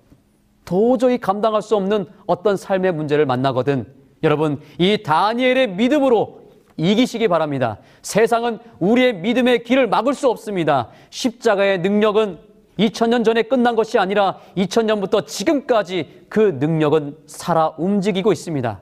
[0.64, 3.86] 도저히 감당할 수 없는 어떤 삶의 문제를 만나거든
[4.24, 6.45] 여러분 이 다니엘의 믿음으로
[6.78, 7.78] 이기시기 바랍니다.
[8.02, 10.90] 세상은 우리의 믿음의 길을 막을 수 없습니다.
[11.10, 12.40] 십자가의 능력은
[12.80, 18.82] 2000년 전에 끝난 것이 아니라 2000년부터 지금까지 그 능력은 살아 움직이고 있습니다.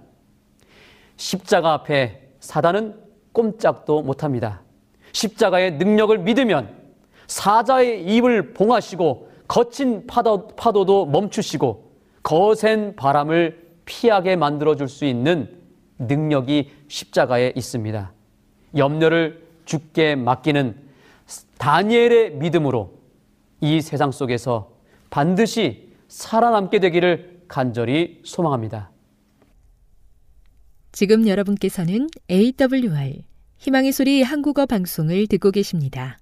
[1.17, 2.95] 십자가 앞에 사단은
[3.32, 4.62] 꼼짝도 못합니다.
[5.12, 6.69] 십자가의 능력을 믿으면
[7.27, 11.91] 사자의 입을 봉하시고 거친 파도, 파도도 멈추시고
[12.23, 15.62] 거센 바람을 피하게 만들어 줄 수 있는
[16.07, 18.13] 능력이 십자가에 있습니다.
[18.75, 20.75] 염려를 죽게 맡기는
[21.57, 22.93] 다니엘의 믿음으로
[23.61, 24.71] 이 세상 속에서
[25.09, 28.91] 반드시 살아남게 되기를 간절히 소망합니다.
[30.91, 33.23] 지금 여러분께서는 AWR
[33.57, 36.19] 희망의 소리 한국어 방송을 듣고 계십니다.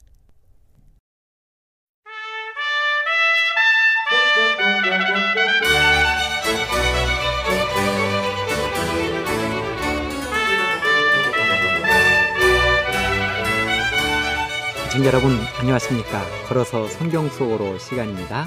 [15.01, 16.21] 시청자 여러분 안녕하십니까?
[16.47, 18.45] 걸어서 성경 속으로 시간입니다.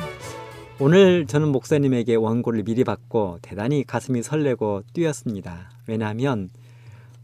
[0.79, 5.73] 오늘 저는 목사님에게 원고를 미리 받고 대단히 가슴이 설레고 뛰었습니다.
[5.89, 6.49] 왜냐하면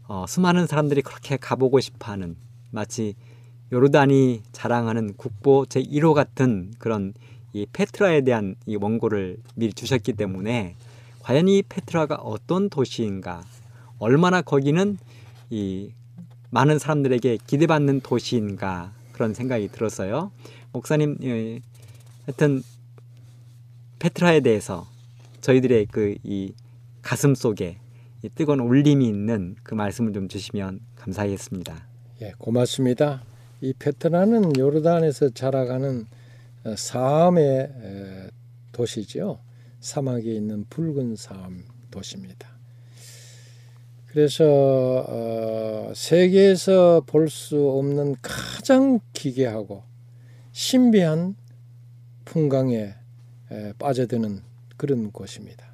[0.09, 2.35] 어, 수많은 사람들이 그렇게 가보고 싶어하는
[2.71, 3.15] 마치
[3.71, 7.13] 요르단이 자랑하는 국보 제1호 같은 그런
[7.53, 10.75] 이 페트라에 대한 이 원고를 미리 주셨기 때문에
[11.21, 13.45] 과연 이 페트라가 어떤 도시인가
[13.97, 14.97] 얼마나 거기는
[15.49, 15.93] 이
[16.49, 18.91] 많은 사람들에게 기대받는 도시인가
[19.21, 20.31] 그런 생각이 들었어요.
[20.73, 21.59] 목사님, 예,
[22.25, 22.63] 하여튼
[23.99, 24.87] 페트라에 대해서
[25.41, 26.53] 저희들의 그 이
[27.03, 27.77] 가슴 속에
[28.23, 31.85] 이 뜨거운 울림이 있는 그 말씀을 좀 주시면 감사하겠습니다.
[32.23, 33.21] 예, 고맙습니다.
[33.61, 36.07] 이 페트라는 요르단에서 자라가는
[36.63, 38.31] 어, 사암의
[38.71, 39.39] 도시죠.
[39.81, 42.49] 사막에 있는 붉은 사암 도시입니다.
[44.11, 49.83] 그래서 어, 세계에서 볼 수 없는 가장 기괴하고
[50.51, 51.35] 신비한
[52.25, 52.93] 풍광에
[53.51, 54.41] 에, 빠져드는
[54.75, 55.65] 그런 곳입니다.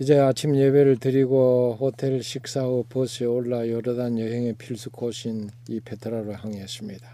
[0.00, 6.32] 이제 아침 예배를 드리고 호텔 식사 후 버스에 올라 요르단 여행의 필수 곳인 이 페트라로
[6.34, 7.06] 항해했습니다.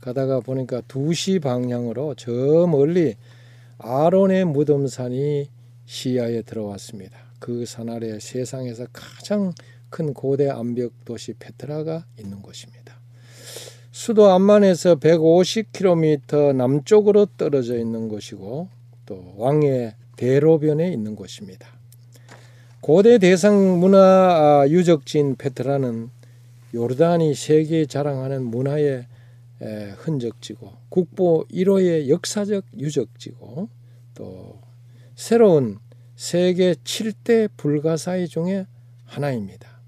[0.00, 2.30] 가다가 보니까 2시 방향으로 저
[2.66, 3.16] 멀리
[3.76, 5.50] 아론의 무덤산이
[5.84, 7.29] 시야에 들어왔습니다.
[7.40, 9.52] 그 산 아래 세상에서 가장
[9.88, 13.00] 큰 고대 암벽 도시 페트라가 있는 곳입니다.
[13.90, 18.68] 수도 암만에서 150km 남쪽으로 떨어져 있는 곳이고
[19.06, 21.66] 또 왕의 대로변에 있는 곳입니다.
[22.80, 26.10] 고대 대상 문화 아, 유적지인 페트라는
[26.74, 29.06] 요르단이 세계에 자랑하는 문화의
[29.98, 33.68] 흔적지고 국보 1호의 역사적 유적지고
[34.14, 34.58] 또
[35.14, 35.78] 새로운
[36.20, 38.66] 세계 7대 불가사의 중에
[39.06, 39.80] 하나입니다.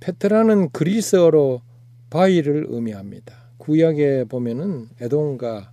[0.00, 1.62] 페트라는 그리스어로
[2.10, 3.34] 바위를 의미합니다.
[3.56, 5.72] 구약에 보면은 에돔과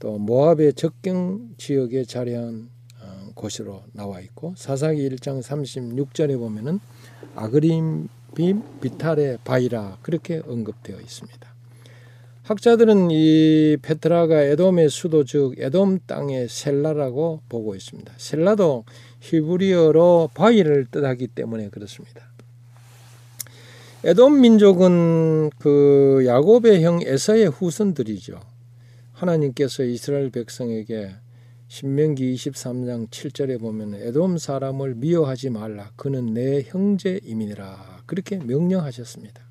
[0.00, 2.68] 또 모압의 적경 지역에 자리한
[3.00, 6.78] 어, 곳으로 나와 있고 사사기 1장 36절에 보면은
[7.36, 8.08] 아그림
[8.82, 11.57] 비탈의 바위라 그렇게 언급되어 있습니다.
[12.48, 18.10] 학자들은 이 페트라가 에돔의 수도 즉 에돔 땅의 셀라라고 보고 있습니다.
[18.16, 18.86] 셀라도
[19.20, 22.26] 히브리어로 바위를 뜻하기 때문에 그렇습니다.
[24.02, 28.40] 에돔 민족은 그 야곱의 형 에서의 후손들이죠.
[29.12, 31.16] 하나님께서 이스라엘 백성에게
[31.68, 39.47] 신명기 23장 7절에 보면 에돔 사람을 미워하지 말라 그는 내 형제임이니라 그렇게 명령하셨습니다.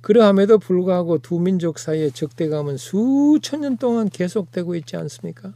[0.00, 5.54] 그러함에도 불구하고 두 민족 사이의 적대감은 수천 년 동안 계속되고 있지 않습니까?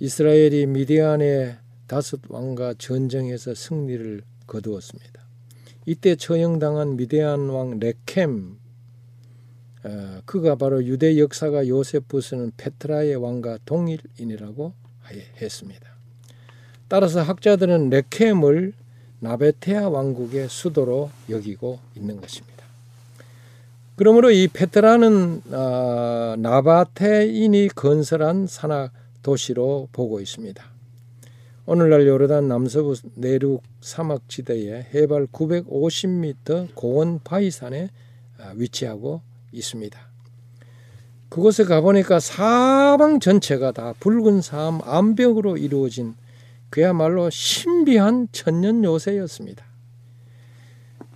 [0.00, 5.22] 이스라엘이 미디안의 다섯 왕과 전쟁에서 승리를 거두었습니다.
[5.86, 8.56] 이때 처형당한 미디안 왕 레켐
[9.84, 14.74] 어, 그가 바로 유대 역사가 요세푸스는 페트라의 왕과 동일인이라고
[15.40, 15.92] 했습니다.
[16.88, 18.74] 따라서 학자들은 레켐을
[19.18, 22.61] 나베테아 왕국의 수도로 여기고 있는 것입니다.
[23.96, 30.64] 그러므로 이 페트라는 어, 나바테인이 건설한 산악 도시로 보고 있습니다.
[31.64, 37.90] 오늘날 요르단 남서부 내륙 사막 지대에 해발 950m 고원 바위산에
[38.38, 39.20] 아, 위치하고
[39.52, 39.98] 있습니다.
[41.28, 46.14] 그곳에 가보니까 사방 전체가 다 붉은 사암 암벽으로 이루어진
[46.68, 49.71] 그야말로 신비한 천년 요새였습니다.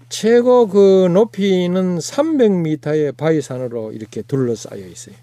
[0.09, 5.17] 최고 그 높이는 300m의 바위산으로 이렇게 둘러싸여 있어요.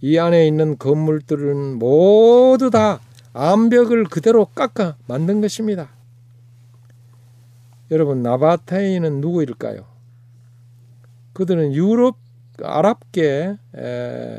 [0.00, 3.00] 이 안에 있는 건물들은 모두 다
[3.32, 5.90] 암벽을 그대로 깎아 만든 것입니다.
[7.90, 9.86] 여러분 나바타인은 누구일까요?
[11.32, 12.18] 그들은 유럽
[12.62, 13.56] 아랍계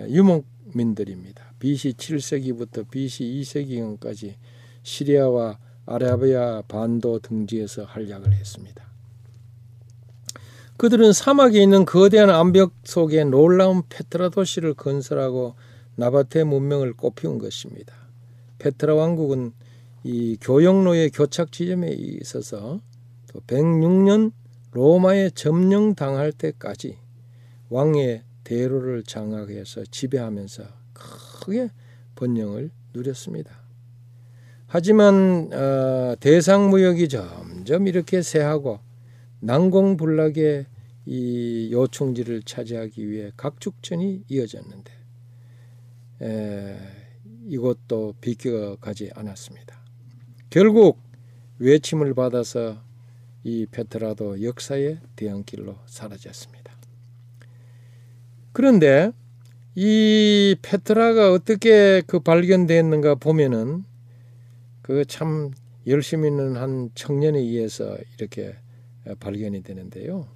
[0.09, 1.53] 유목민들입니다.
[1.59, 4.35] BC 7세기부터 BC 2세기경까지
[4.83, 8.88] 시리아와 아라비아 반도 등지에서 활약을 했습니다.
[10.79, 15.55] 그들은 사막에 있는 거대한 암벽 속에 놀라운 페트라 도시를 건설하고
[15.97, 17.93] 나바테 문명을 꽃피운 것입니다.
[18.59, 19.51] 페트라 왕국은
[20.05, 22.79] 이 교역로의 교착 지점에 있어서
[23.27, 24.31] 또 106년
[24.71, 26.97] 로마에 점령당할 때까지
[27.67, 30.63] 왕의 대로를 장악해서 지배하면서
[30.93, 31.71] 크게
[32.15, 33.51] 번영을 누렸습니다.
[34.65, 38.79] 하지만 어, 대상 무역이 점점 이렇게 쇠하고
[39.41, 40.65] 난공불락의
[41.05, 44.91] 이 요충지를 차지하기 위해 각축전이 이어졌는데
[46.21, 46.77] 에,
[47.47, 49.79] 이것도 비껴가지 않았습니다.
[50.49, 50.99] 결국
[51.59, 52.81] 외침을 받아서
[53.43, 56.77] 이 페트라도 역사의 대안길로 사라졌습니다.
[58.51, 59.11] 그런데
[59.75, 63.85] 이 페트라가 어떻게 그 발견됐는가 보면은
[64.81, 65.51] 그 참
[65.87, 68.55] 열심히 있는 한 청년에 의해서 이렇게
[69.19, 70.27] 발견이 되는데요.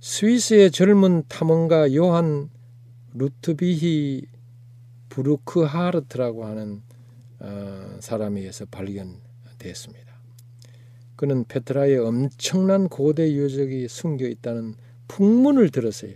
[0.00, 2.50] 스위스의 젊은 탐험가 요한
[3.14, 4.26] 루트비히
[5.08, 6.82] 브루크하르트라고 하는
[7.38, 10.12] 어, 사람에 의해서 발견됐습니다.
[11.16, 14.74] 그는 페트라에 엄청난 고대 유적이 숨겨 있다는
[15.08, 16.14] 풍문을 들었어요.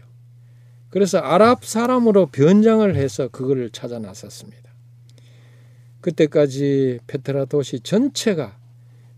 [0.88, 4.72] 그래서 아랍 사람으로 변장을 해서 그걸 찾아 나섰습니다.
[6.01, 8.59] 그때까지 페트라 도시 전체가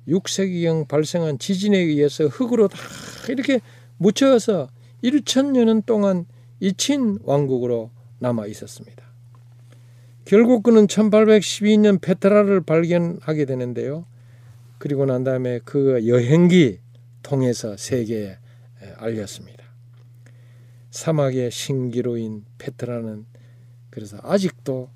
[0.09, 2.79] 6세기경 발생한 지진에 의해서 흙으로 다
[3.29, 3.61] 이렇게
[3.99, 4.69] 묻혀서
[5.05, 6.27] 1천여 년 동안
[6.61, 9.05] 이친 왕국으로 남아 있었습니다.
[10.25, 14.07] 결국 그는 1812년 페트라를 발견하게 되는데요.
[14.79, 16.81] 그리고 난 다음에 그 여행기
[17.23, 18.39] 통해서 세계에
[18.97, 19.65] 알렸습니다.
[20.91, 23.27] 사막의 신기로인 페트라는
[23.91, 24.91] 그래서 아직도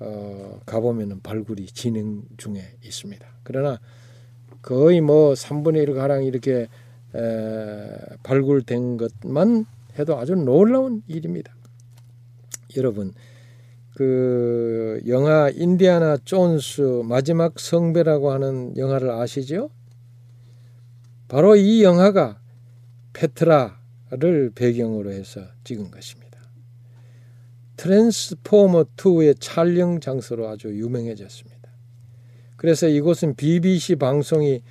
[0.00, 3.26] 어, 가보면 발굴이 진행 중에 있습니다.
[3.42, 3.80] 그러나
[4.68, 6.68] 거의 뭐 3분의 1 가량 이렇게
[7.14, 7.88] 에,
[8.22, 9.64] 발굴된 것만
[9.98, 11.56] 해도 아주 놀라운 일입니다.
[12.76, 13.14] 여러분
[13.94, 19.70] 그 영화 인디아나 존스 마지막 성배라고 하는 영화를 아시죠?
[21.28, 22.38] 바로 이 영화가
[23.14, 26.40] 페트라를 배경으로 해서 찍은 것입니다.
[27.78, 31.57] 트랜스포머 2의 촬영 장소로 아주 유명해졌습니다.
[32.58, 34.62] 그래서 이곳은 BBC 방송이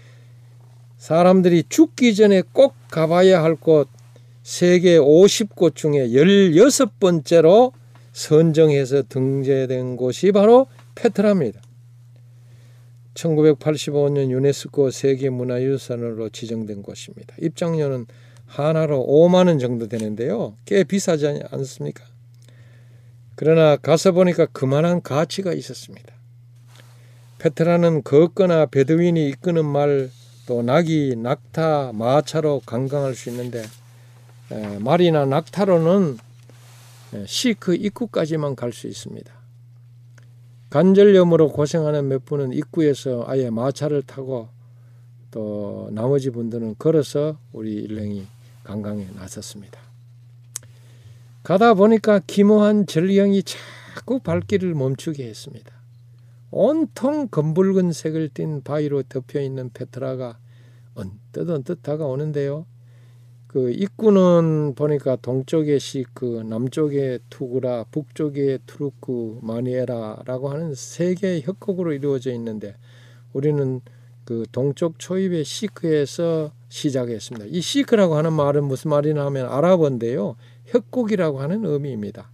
[0.97, 3.87] 사람들이 죽기 전에 꼭 가봐야 할 곳
[4.43, 7.71] 세계 50곳 중에 16번째로
[8.13, 11.61] 선정해서 등재된 곳이 바로 페트라입니다.
[13.13, 17.35] 1985년 유네스코 세계문화유산으로 지정된 곳입니다.
[17.41, 18.05] 입장료는
[18.45, 20.55] 하나로 5만 원 정도 되는데요.
[20.65, 22.05] 꽤 비싸지 않습니까?
[23.35, 26.16] 그러나 가서 보니까 그만한 가치가 있었습니다.
[27.39, 30.09] 페트라는 걷거나 베두인이 이끄는 말,
[30.47, 33.63] 또 나귀, 낙타, 마차로 관광할 수 있는데
[34.51, 36.17] 에, 말이나 낙타로는
[37.13, 39.31] 에, 시크 입구까지만 갈 수 있습니다.
[40.69, 44.49] 관절염으로 고생하는 몇 분은 입구에서 아예 마차를 타고
[45.31, 48.27] 또 나머지 분들은 걸어서 우리 일행이
[48.63, 49.79] 관광에 나섰습니다.
[51.43, 55.76] 가다 보니까 기묘한 절경이 자꾸 발길을 멈추게 했습니다.
[56.51, 60.37] 온통 검붉은 색을 띤 바위로 덮여 있는 페트라가
[60.95, 62.65] 언뜻 언뜻 다가오는데요.
[63.47, 72.75] 그 입구는 보니까 동쪽에 시크, 남쪽에 투구라, 북쪽에 투르크마니에라고 하는 세 개의 협곡으로 이루어져 있는데
[73.33, 73.81] 우리는
[74.25, 77.47] 그 동쪽 초입의 시크에서 시작했습니다.
[77.49, 80.35] 이 시크라고 하는 말은 무슨 말이냐 하면 아랍어인데요.
[80.65, 82.29] 협곡이라고 하는 의미입니다.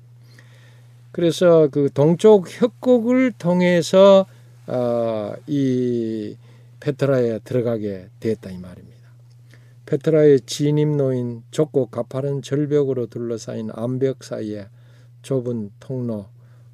[1.13, 4.25] 그래서 그 동쪽 협곡을 통해서
[4.65, 6.35] 어, 이
[6.79, 8.99] 페트라에 들어가게 됐다 이 말입니다.
[9.85, 14.67] 페트라의 진입로인 좁고 가파른 절벽으로 둘러싸인 암벽 사이에
[15.21, 16.25] 좁은 통로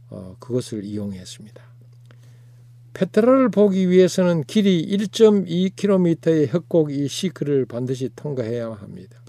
[0.10, 1.62] 어, 그것을 이용했습니다.
[2.94, 9.20] 페트라를 보기 위해서는 길이 1.2km의 협곡 이 시크를 반드시 통과해야 합니다.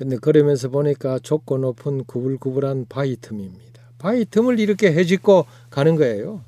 [0.00, 3.82] 근데 그러면서 보니까 좁고 높은 구불구불한 바위 틈입니다.
[3.98, 6.40] 바위 틈을 이렇게 헤집고 가는 거예요.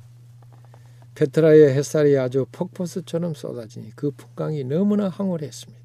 [1.13, 5.83] 페트라의 햇살이 아주 폭포수처럼 쏟아지니 그 풍광이 너무나 황홀했습니다.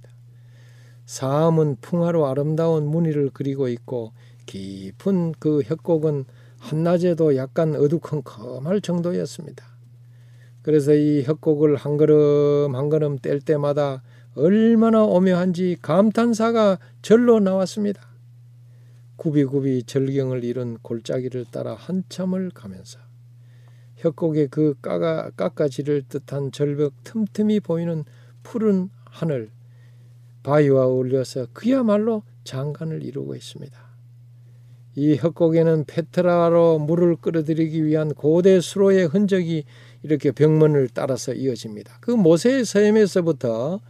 [1.05, 4.12] 사암은 풍화로 아름다운 무늬를 그리고 있고
[4.47, 6.25] 깊은 그 협곡은
[6.57, 9.66] 한낮에도 약간 어두컴컴할 정도였습니다.
[10.62, 14.03] 그래서 이 협곡을 한 걸음 한 걸음 뗄 때마다
[14.39, 18.07] 얼마나 오묘한지 감탄사가 절로 나왔습니다.
[19.16, 23.01] 굽이굽이 절경을 이룬 골짜기를 따라 한참을 가면서
[23.97, 28.05] 협곡의 그 깎아, 깎아지를 듯한 절벽 틈틈이 보이는
[28.45, 29.51] 푸른 하늘
[30.45, 33.76] 바위와 어울려서 그야말로 장관을 이루고 있습니다.
[34.95, 39.64] 이 협곡에는 페트라로 물을 끌어들이기 위한 고대 수로의 흔적이
[40.05, 41.99] 이렇게 벽문을 따라서 이어집니다.
[42.01, 43.80] 그 모세의 서엠에서부터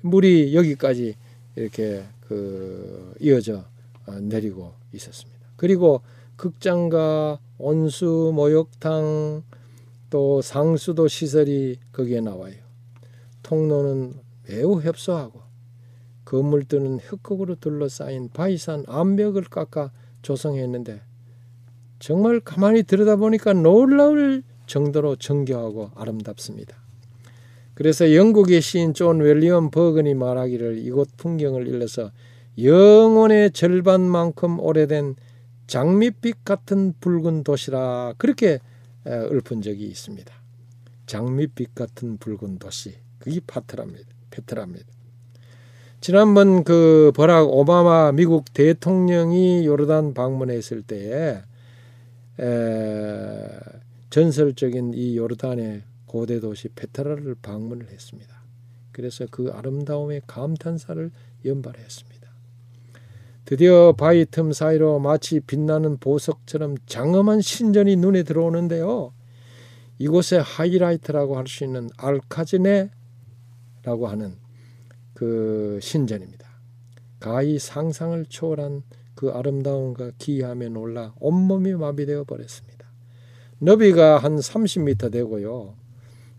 [0.00, 1.14] 물이 여기까지
[1.56, 3.64] 이렇게 그 이어져
[4.20, 5.40] 내리고 있었습니다.
[5.56, 6.02] 그리고
[6.36, 9.42] 극장과 온수 목욕탕
[10.10, 12.54] 또 상수도 시설이 거기에 나와요.
[13.42, 14.14] 통로는
[14.46, 15.40] 매우 협소하고
[16.24, 19.90] 건물들은 협곡으로 둘러싸인 바위산 암벽을 깎아
[20.22, 21.00] 조성했는데
[21.98, 26.76] 정말 가만히 들여다보니까 놀라울 정도로 정교하고 아름답습니다.
[27.78, 32.10] 그래서 영국의 시인 존 윌리엄 버건이 말하기를 이곳 풍경을 일러서
[32.60, 35.14] 영혼의 절반만큼 오래된
[35.68, 38.58] 장밋빛 같은 붉은 도시라 그렇게
[39.06, 40.34] 읊은 적이 있습니다.
[41.06, 44.08] 장밋빛 같은 붉은 도시 그게 파트랍니다.
[44.32, 44.86] 페트랍니다.
[46.00, 51.42] 지난번 그 버락 오바마 미국 대통령이 요르단 방문했을 때에
[52.40, 53.48] 에,
[54.10, 58.42] 전설적인 이 요르단의 고대 도시 페트라를 방문을 했습니다.
[58.90, 61.12] 그래서 그 아름다움의 감탄사를
[61.44, 62.28] 연발했습니다.
[63.44, 69.12] 드디어 바위 틈 사이로 마치 빛나는 보석처럼 장엄한 신전이 눈에 들어오는데요.
[69.98, 72.90] 이곳의 하이라이트라고 할 수 있는 알카즈네라고
[74.08, 74.36] 하는
[75.14, 76.46] 그 신전입니다.
[77.20, 78.82] 가히 상상을 초월한
[79.14, 82.86] 그 아름다움과 기이함에 놀라 온몸이 마비되어 버렸습니다.
[83.60, 85.77] 너비가 한 30m 되고요.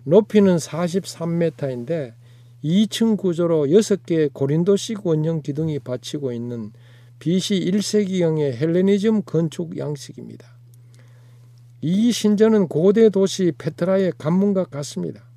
[0.10, 2.14] 높이는 43m인데
[2.64, 6.74] 2층 구조로 6개의 고린도식 원형 기둥이 받치고 있는
[7.20, 10.47] BC 1세기형의 헬레니즘 건축 양식입니다.
[11.82, 15.30] 이 신전은 고대 도시 페트라의 관문과 같습니다.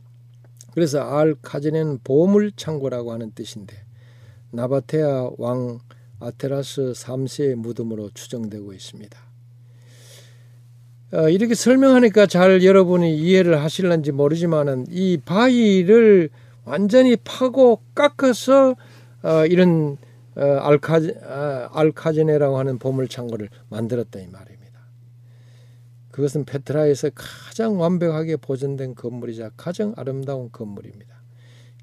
[0.73, 3.77] 그래서 알 카제는 보물 창고라고 하는 뜻인데
[4.53, 5.81] 나바테아 왕
[6.19, 9.32] 아테라스 3세의 무덤으로 추정되고 있습니다.
[11.15, 16.31] 어, 이렇게 설명하니까 잘 여러분이 이해를 하실런지 모르지만은 이 바위를
[16.65, 18.77] 완전히 파고 깎아서
[19.23, 19.99] 어, 이런
[20.35, 24.63] 어, 알카 아, 알카제네라고 하는 보물 창고를 만들었다 이 말입니다.
[26.11, 31.13] 그것은 페트라에서 가장 완벽하게 보존된 건물이자 가장 아름다운 건물입니다.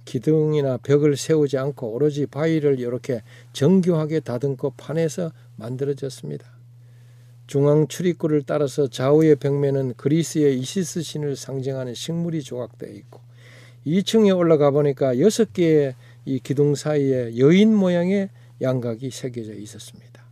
[0.06, 3.22] 기둥이나 벽을 세우지 않고 오로지 바위를 이렇게
[3.54, 6.59] 정교하게 다듬고 판에서 만들어졌습니다.
[7.50, 13.22] 중앙 출입구를 따라서 좌우의 벽면은 그리스의 이시스 신을 상징하는 식물이 조각되어 있고
[13.88, 15.95] 2층에 올라가 보니까 여섯 개의
[16.26, 18.30] 이 기둥 사이에 여인 모양의
[18.62, 20.24] 양각이 새겨져 있었습니다.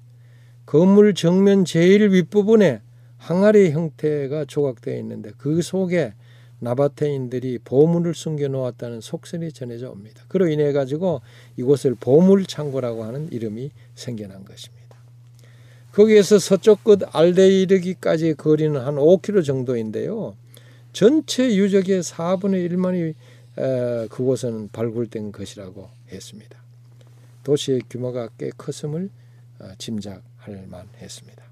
[0.67, 2.81] 건물 정면 제일 윗부분에
[3.17, 6.13] 항아리 형태가 조각되어 있는데 그 속에
[6.59, 10.23] 나바테인들이 보물을 숨겨 놓았다는 속설이 전해져 옵니다.
[10.27, 11.21] 그로 인해 가지고
[11.57, 14.76] 이곳을 보물 창고라고 하는 이름이 생겨난 것입니다.
[15.91, 20.35] 거기에서 서쪽 끝 알데에 이르기까지 거리는 한 5km 정도인데요.
[20.93, 23.13] 전체 유적의 4분의 1만이
[24.09, 26.57] 그곳은 발굴된 것이라고 했습니다.
[27.43, 29.09] 도시의 규모가 꽤 컸음을
[29.59, 31.43] 어, 짐작할 만했습니다.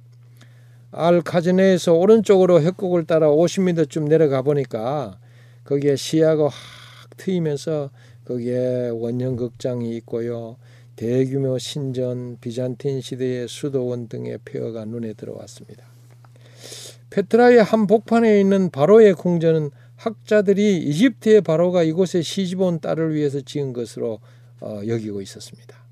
[0.92, 5.18] 알 카즈네에서 오른쪽으로 협곡을 따라 50m쯤 내려가 보니까
[5.64, 6.54] 거기에 시야가 확
[7.18, 7.90] 트이면서
[8.26, 10.58] 거기에 원형 극장이 있고요.
[10.96, 15.86] 대규모 신전, 비잔틴 시대의 수도원 등의 폐허가 눈에 들어왔습니다.
[17.10, 24.20] 페트라의 한 복판에 있는 바로의 궁전은 학자들이 이집트의 바로가 이곳에 시집온 딸을 위해서 지은 것으로
[24.62, 25.86] 어, 여기고 있었습니다.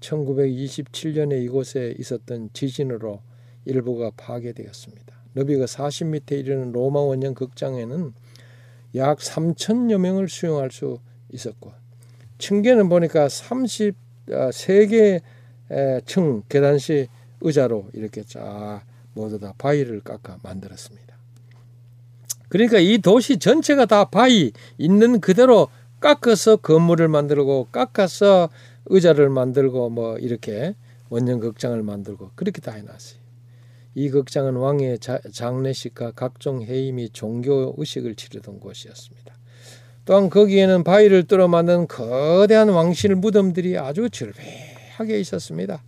[0.00, 3.20] 1927년에 이곳에 있었던 지진으로
[3.64, 5.14] 일부가 파괴되었습니다.
[5.34, 8.12] 너비가 40m 이르는 로마 원형 극장에는
[8.96, 10.98] 약 3천여 명을 수용할 수
[11.30, 11.72] 있었고
[12.38, 13.28] 층계는 보니까
[14.28, 15.20] 33개
[15.70, 17.08] 아, 층 계단식
[17.40, 18.82] 의자로 이렇게 쫙
[19.14, 21.16] 모두 다 바위를 깎아 만들었습니다.
[22.48, 25.68] 그러니까 이 도시 전체가 다 바위 있는 그대로
[26.00, 28.50] 깎아서 건물을 만들고 깎아서
[28.86, 30.74] 의자를 만들고 뭐 이렇게
[31.08, 33.22] 원형 극장을 만들고 그렇게 다 해놨어요.
[33.94, 34.98] 이 극장은 왕의
[35.32, 39.34] 장례식과 각종 해임 이 종교 의식을 치르던 곳이었습니다.
[40.04, 45.82] 또한 거기에는 바위를 뚫어 만든 거대한 왕실 무덤들이 아주 절벽하게 있었습니다.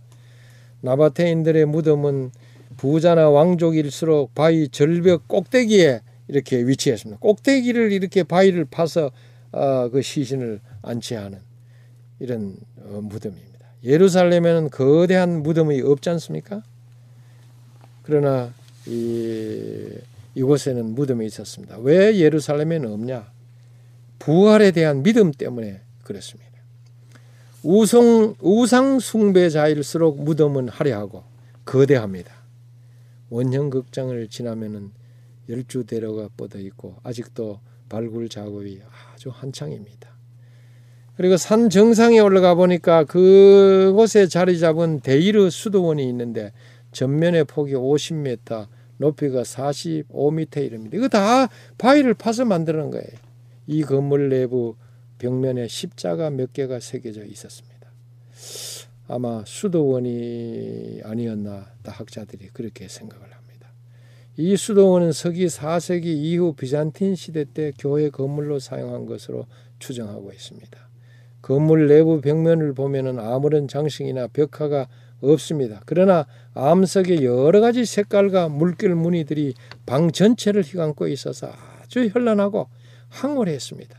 [0.81, 2.31] 나바테인들의 무덤은
[2.77, 7.19] 부자나 왕족일수록 바위 절벽 꼭대기에 이렇게 위치했습니다.
[7.19, 9.11] 꼭대기를 이렇게 바위를 파서
[9.51, 11.39] 어, 그 시신을 안치하는
[12.19, 13.65] 이런 어, 무덤입니다.
[13.83, 16.63] 예루살렘에는 거대한 무덤이 없지 않습니까?
[18.03, 18.53] 그러나
[18.85, 19.89] 이,
[20.35, 21.77] 이곳에는 무덤이 있었습니다.
[21.79, 23.34] 왜 예루살렘에는 없냐?
[24.19, 26.51] 부활에 대한 믿음 때문에 그렇습니다.
[27.63, 31.23] 우성, 우상 숭배자일수록 무덤은 화려하고
[31.65, 32.31] 거대합니다.
[33.29, 34.91] 원형 극장을 지나면은
[35.49, 37.59] 열주 대로가 뻗어 있고 아직도
[37.89, 38.81] 발굴 작업이
[39.13, 40.09] 아주 한창입니다.
[41.17, 46.51] 그리고 산 정상에 올라가 보니까 그곳에 자리 잡은 데이르 수도원이 있는데
[46.91, 50.97] 전면의 폭이 50m, 높이가 45m 이릅니다.
[50.97, 51.47] 이거 다
[51.77, 53.24] 바위를 파서 만드는 거예요.
[53.67, 54.75] 이 건물 내부
[55.17, 57.75] 벽면에 십자가 몇 개가 새겨져 있었습니다.
[59.07, 63.69] 아마 수도원이 아니었나 학자들이 그렇게 생각을 합니다.
[64.37, 69.45] 이 수도원은 서기 4세기 이후 비잔틴 시대 때 교회 건물로 사용한 것으로
[69.79, 70.89] 추정하고 있습니다.
[71.41, 74.87] 건물 내부 벽면을 보면은 아무런 장식이나 벽화가
[75.21, 75.81] 없습니다.
[75.85, 79.53] 그러나 암석의 여러 가지 색깔과 물결 무늬들이
[79.85, 81.51] 방 전체를 휘감고 있어서
[81.81, 82.67] 아주 현란하고
[83.15, 83.97] 황홀했습니다.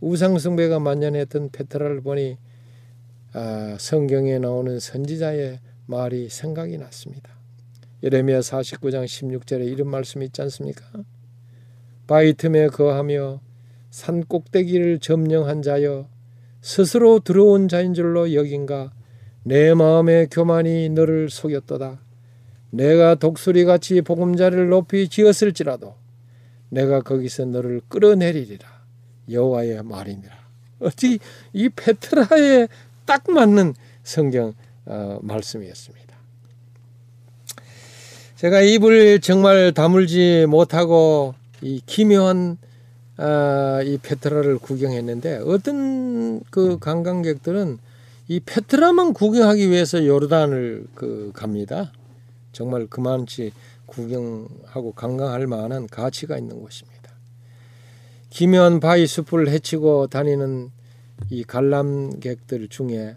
[0.00, 2.36] 우상숭배가 만연했던 페트라를 보니
[3.32, 7.30] 아, 성경에 나오는 선지자의 말이 생각이 났습니다.
[8.02, 10.84] 예레미야 49장 16절에 이런 말씀이 있지 않습니까?
[12.08, 13.40] 바위 틈에 거하며
[13.90, 16.08] 산 꼭대기를 점령한 자여
[16.60, 18.92] 스스로 들어온 자인 줄로 여긴가
[19.44, 22.00] 내 마음의 교만이 너를 속였도다.
[22.70, 25.99] 내가 독수리같이 보금자리를 높이 지었을지라도
[26.70, 28.66] 내가 거기서 너를 끌어내리리라.
[29.30, 30.34] 여호와의 말이니라.
[30.80, 31.18] 어찌
[31.52, 32.68] 이 페트라에
[33.04, 34.54] 딱 맞는 성경
[34.86, 36.16] 어, 말씀이었습니다.
[38.36, 42.56] 제가 입을 정말 다물지 못하고 이 기묘한
[43.18, 47.78] 어, 이 페트라를 구경했는데 어떤 그 관광객들은
[48.28, 51.92] 이 페트라만 구경하기 위해서 요르단을 그 갑니다.
[52.52, 53.52] 정말 그만치
[53.90, 57.10] 구경하고 관광할 만한 가치가 있는 곳입니다.
[58.30, 60.70] 기묘한 바위 숲을 헤치고 다니는
[61.28, 63.16] 이 관람객들 중에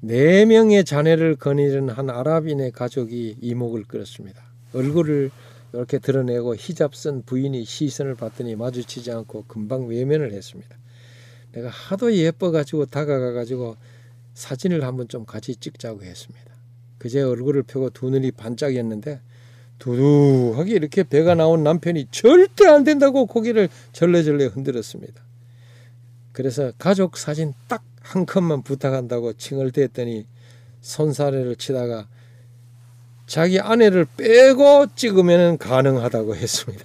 [0.00, 4.42] 네 명의 자네를 거니는 한 아랍인의 가족이 이목을 끌었습니다.
[4.72, 5.30] 얼굴을
[5.74, 10.76] 이렇게 드러내고 히잡 쓴 부인이 시선을 받더니 마주치지 않고 금방 외면을 했습니다.
[11.52, 13.76] 내가 하도 예뻐가지고 다가가가지고
[14.34, 16.52] 사진을 한번 좀 같이 찍자고 했습니다.
[16.98, 19.20] 그제 얼굴을 펴고 두 눈이 반짝였는데
[19.82, 25.22] 두둑하게 이렇게 배가 나온 남편이 절대 안 된다고 고개를 절레절레 흔들었습니다.
[26.32, 30.26] 그래서 가족 사진 딱 한 컷만 부탁한다고 칭을 댔더니
[30.80, 32.08] 손사래를 치다가
[33.26, 36.84] 자기 아내를 빼고 찍으면 가능하다고 했습니다.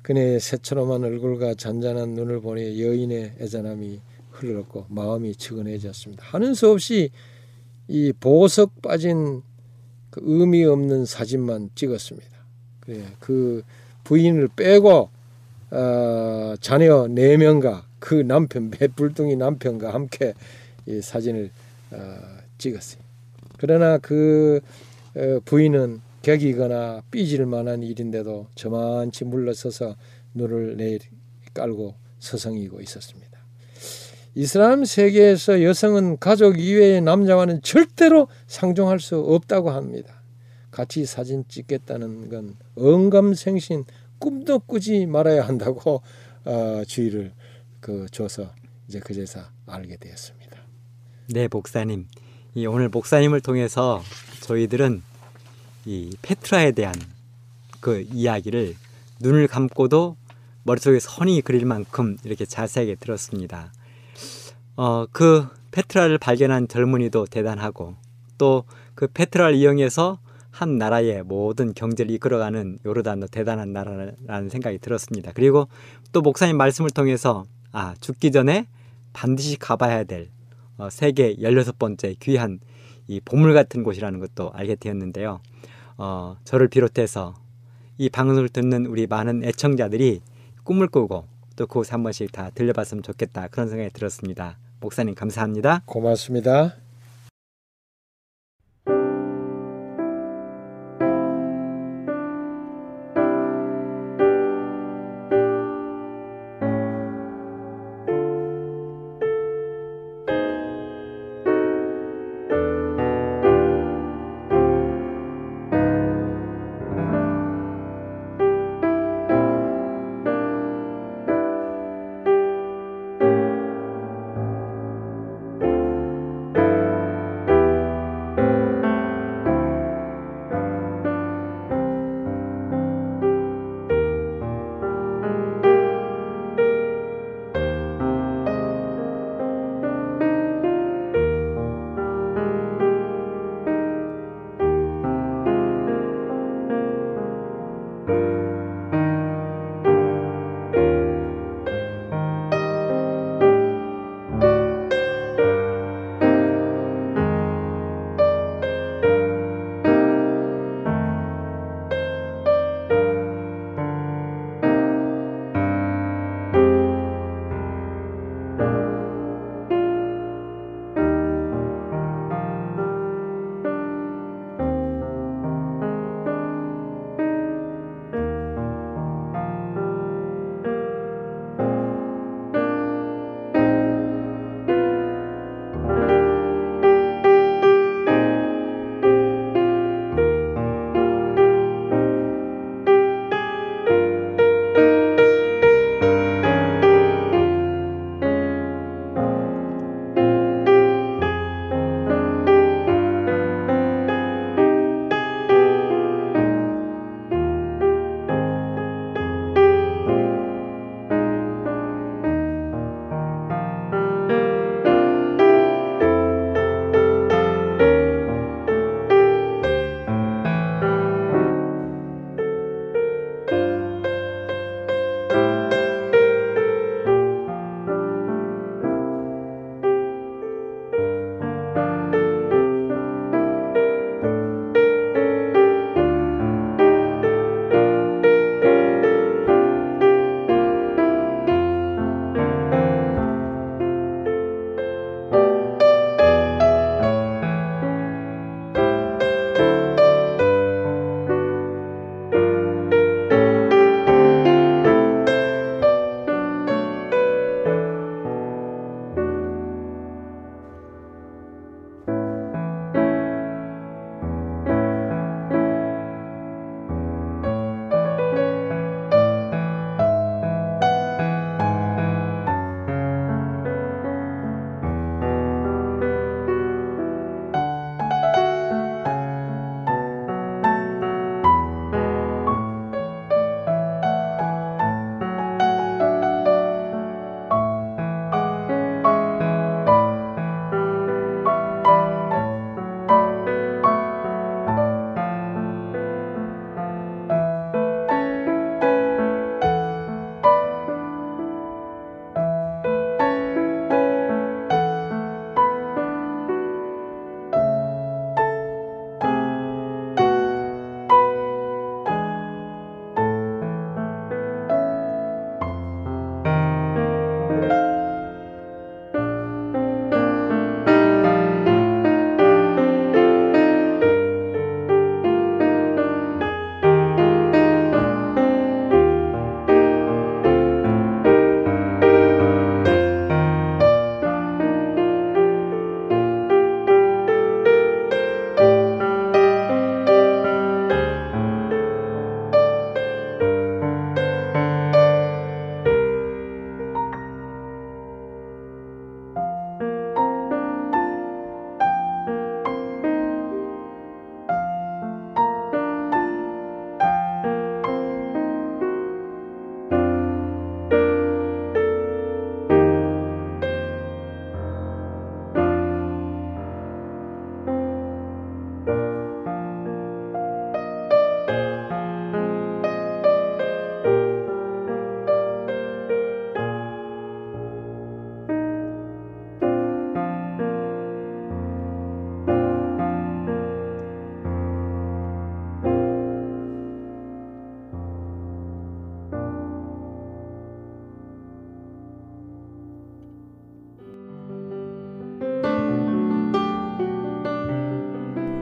[0.00, 4.00] 그녀의 새처럼한 얼굴과 잔잔한 눈을 보니 여인의 애잔함이
[4.30, 6.24] 흘렀고 마음이 측은해졌습니다.
[6.26, 7.10] 하는 수 없이
[7.86, 9.42] 이 보석 빠진
[10.12, 12.28] 그 의미 없는 사진만 찍었습니다.
[12.80, 13.62] 그래 그
[14.04, 15.08] 부인을 빼고
[15.70, 20.34] 어, 자녀 네 명과 그 남편 배불둥이 남편과 함께
[20.86, 21.50] 이 사진을
[21.92, 22.18] 어,
[22.58, 23.02] 찍었어요.
[23.56, 24.60] 그러나 그
[25.16, 29.96] 어, 부인은 격이거나 삐질 만한 일인데도 저만치 물러서서
[30.34, 30.98] 눈을 내
[31.54, 33.21] 깔고 서성이고 있었습니다.
[34.34, 40.22] 이슬람 세계에서 여성은 가족 이외의 남자와는 절대로 상종할 수 없다고 합니다.
[40.70, 43.84] 같이 사진 찍겠다는 건 언감생신
[44.18, 46.02] 꿈도 꾸지 말아야 한다고
[46.44, 47.32] 어, 주의를
[47.80, 48.54] 그 줘서
[48.88, 50.56] 이제 그제서 알게 되었습니다.
[51.28, 52.06] 네, 목사님.
[52.54, 54.02] 이 오늘 목사님을 통해서
[54.40, 55.02] 저희들은
[55.84, 56.94] 이 페트라에 대한
[57.80, 58.76] 그 이야기를
[59.20, 60.16] 눈을 감고도
[60.62, 63.72] 머릿속에 선이 그릴 만큼 이렇게 자세하게 들었습니다.
[64.76, 67.96] 어, 그 페트라를 발견한 젊은이도 대단하고
[68.38, 68.64] 또
[68.94, 70.18] 그 페트라를 이용해서
[70.50, 75.32] 한 나라의 모든 경제를 이끌어가는 요르단도 대단한 나라라는 생각이 들었습니다.
[75.34, 75.68] 그리고
[76.12, 78.68] 또 목사님 말씀을 통해서 아, 죽기 전에
[79.14, 80.28] 반드시 가봐야 될
[80.76, 82.60] 어, 세계 16번째 귀한
[83.08, 85.40] 이 보물 같은 곳이라는 것도 알게 되었는데요.
[85.96, 87.34] 어, 저를 비롯해서
[87.96, 90.20] 이 방송을 듣는 우리 많은 애청자들이
[90.64, 94.58] 꿈을 꾸고 또 그곳에 한 번씩 다 들려봤으면 좋겠다 그런 생각이 들었습니다.
[94.82, 95.82] 목사님 감사합니다.
[95.86, 96.81] 고맙습니다.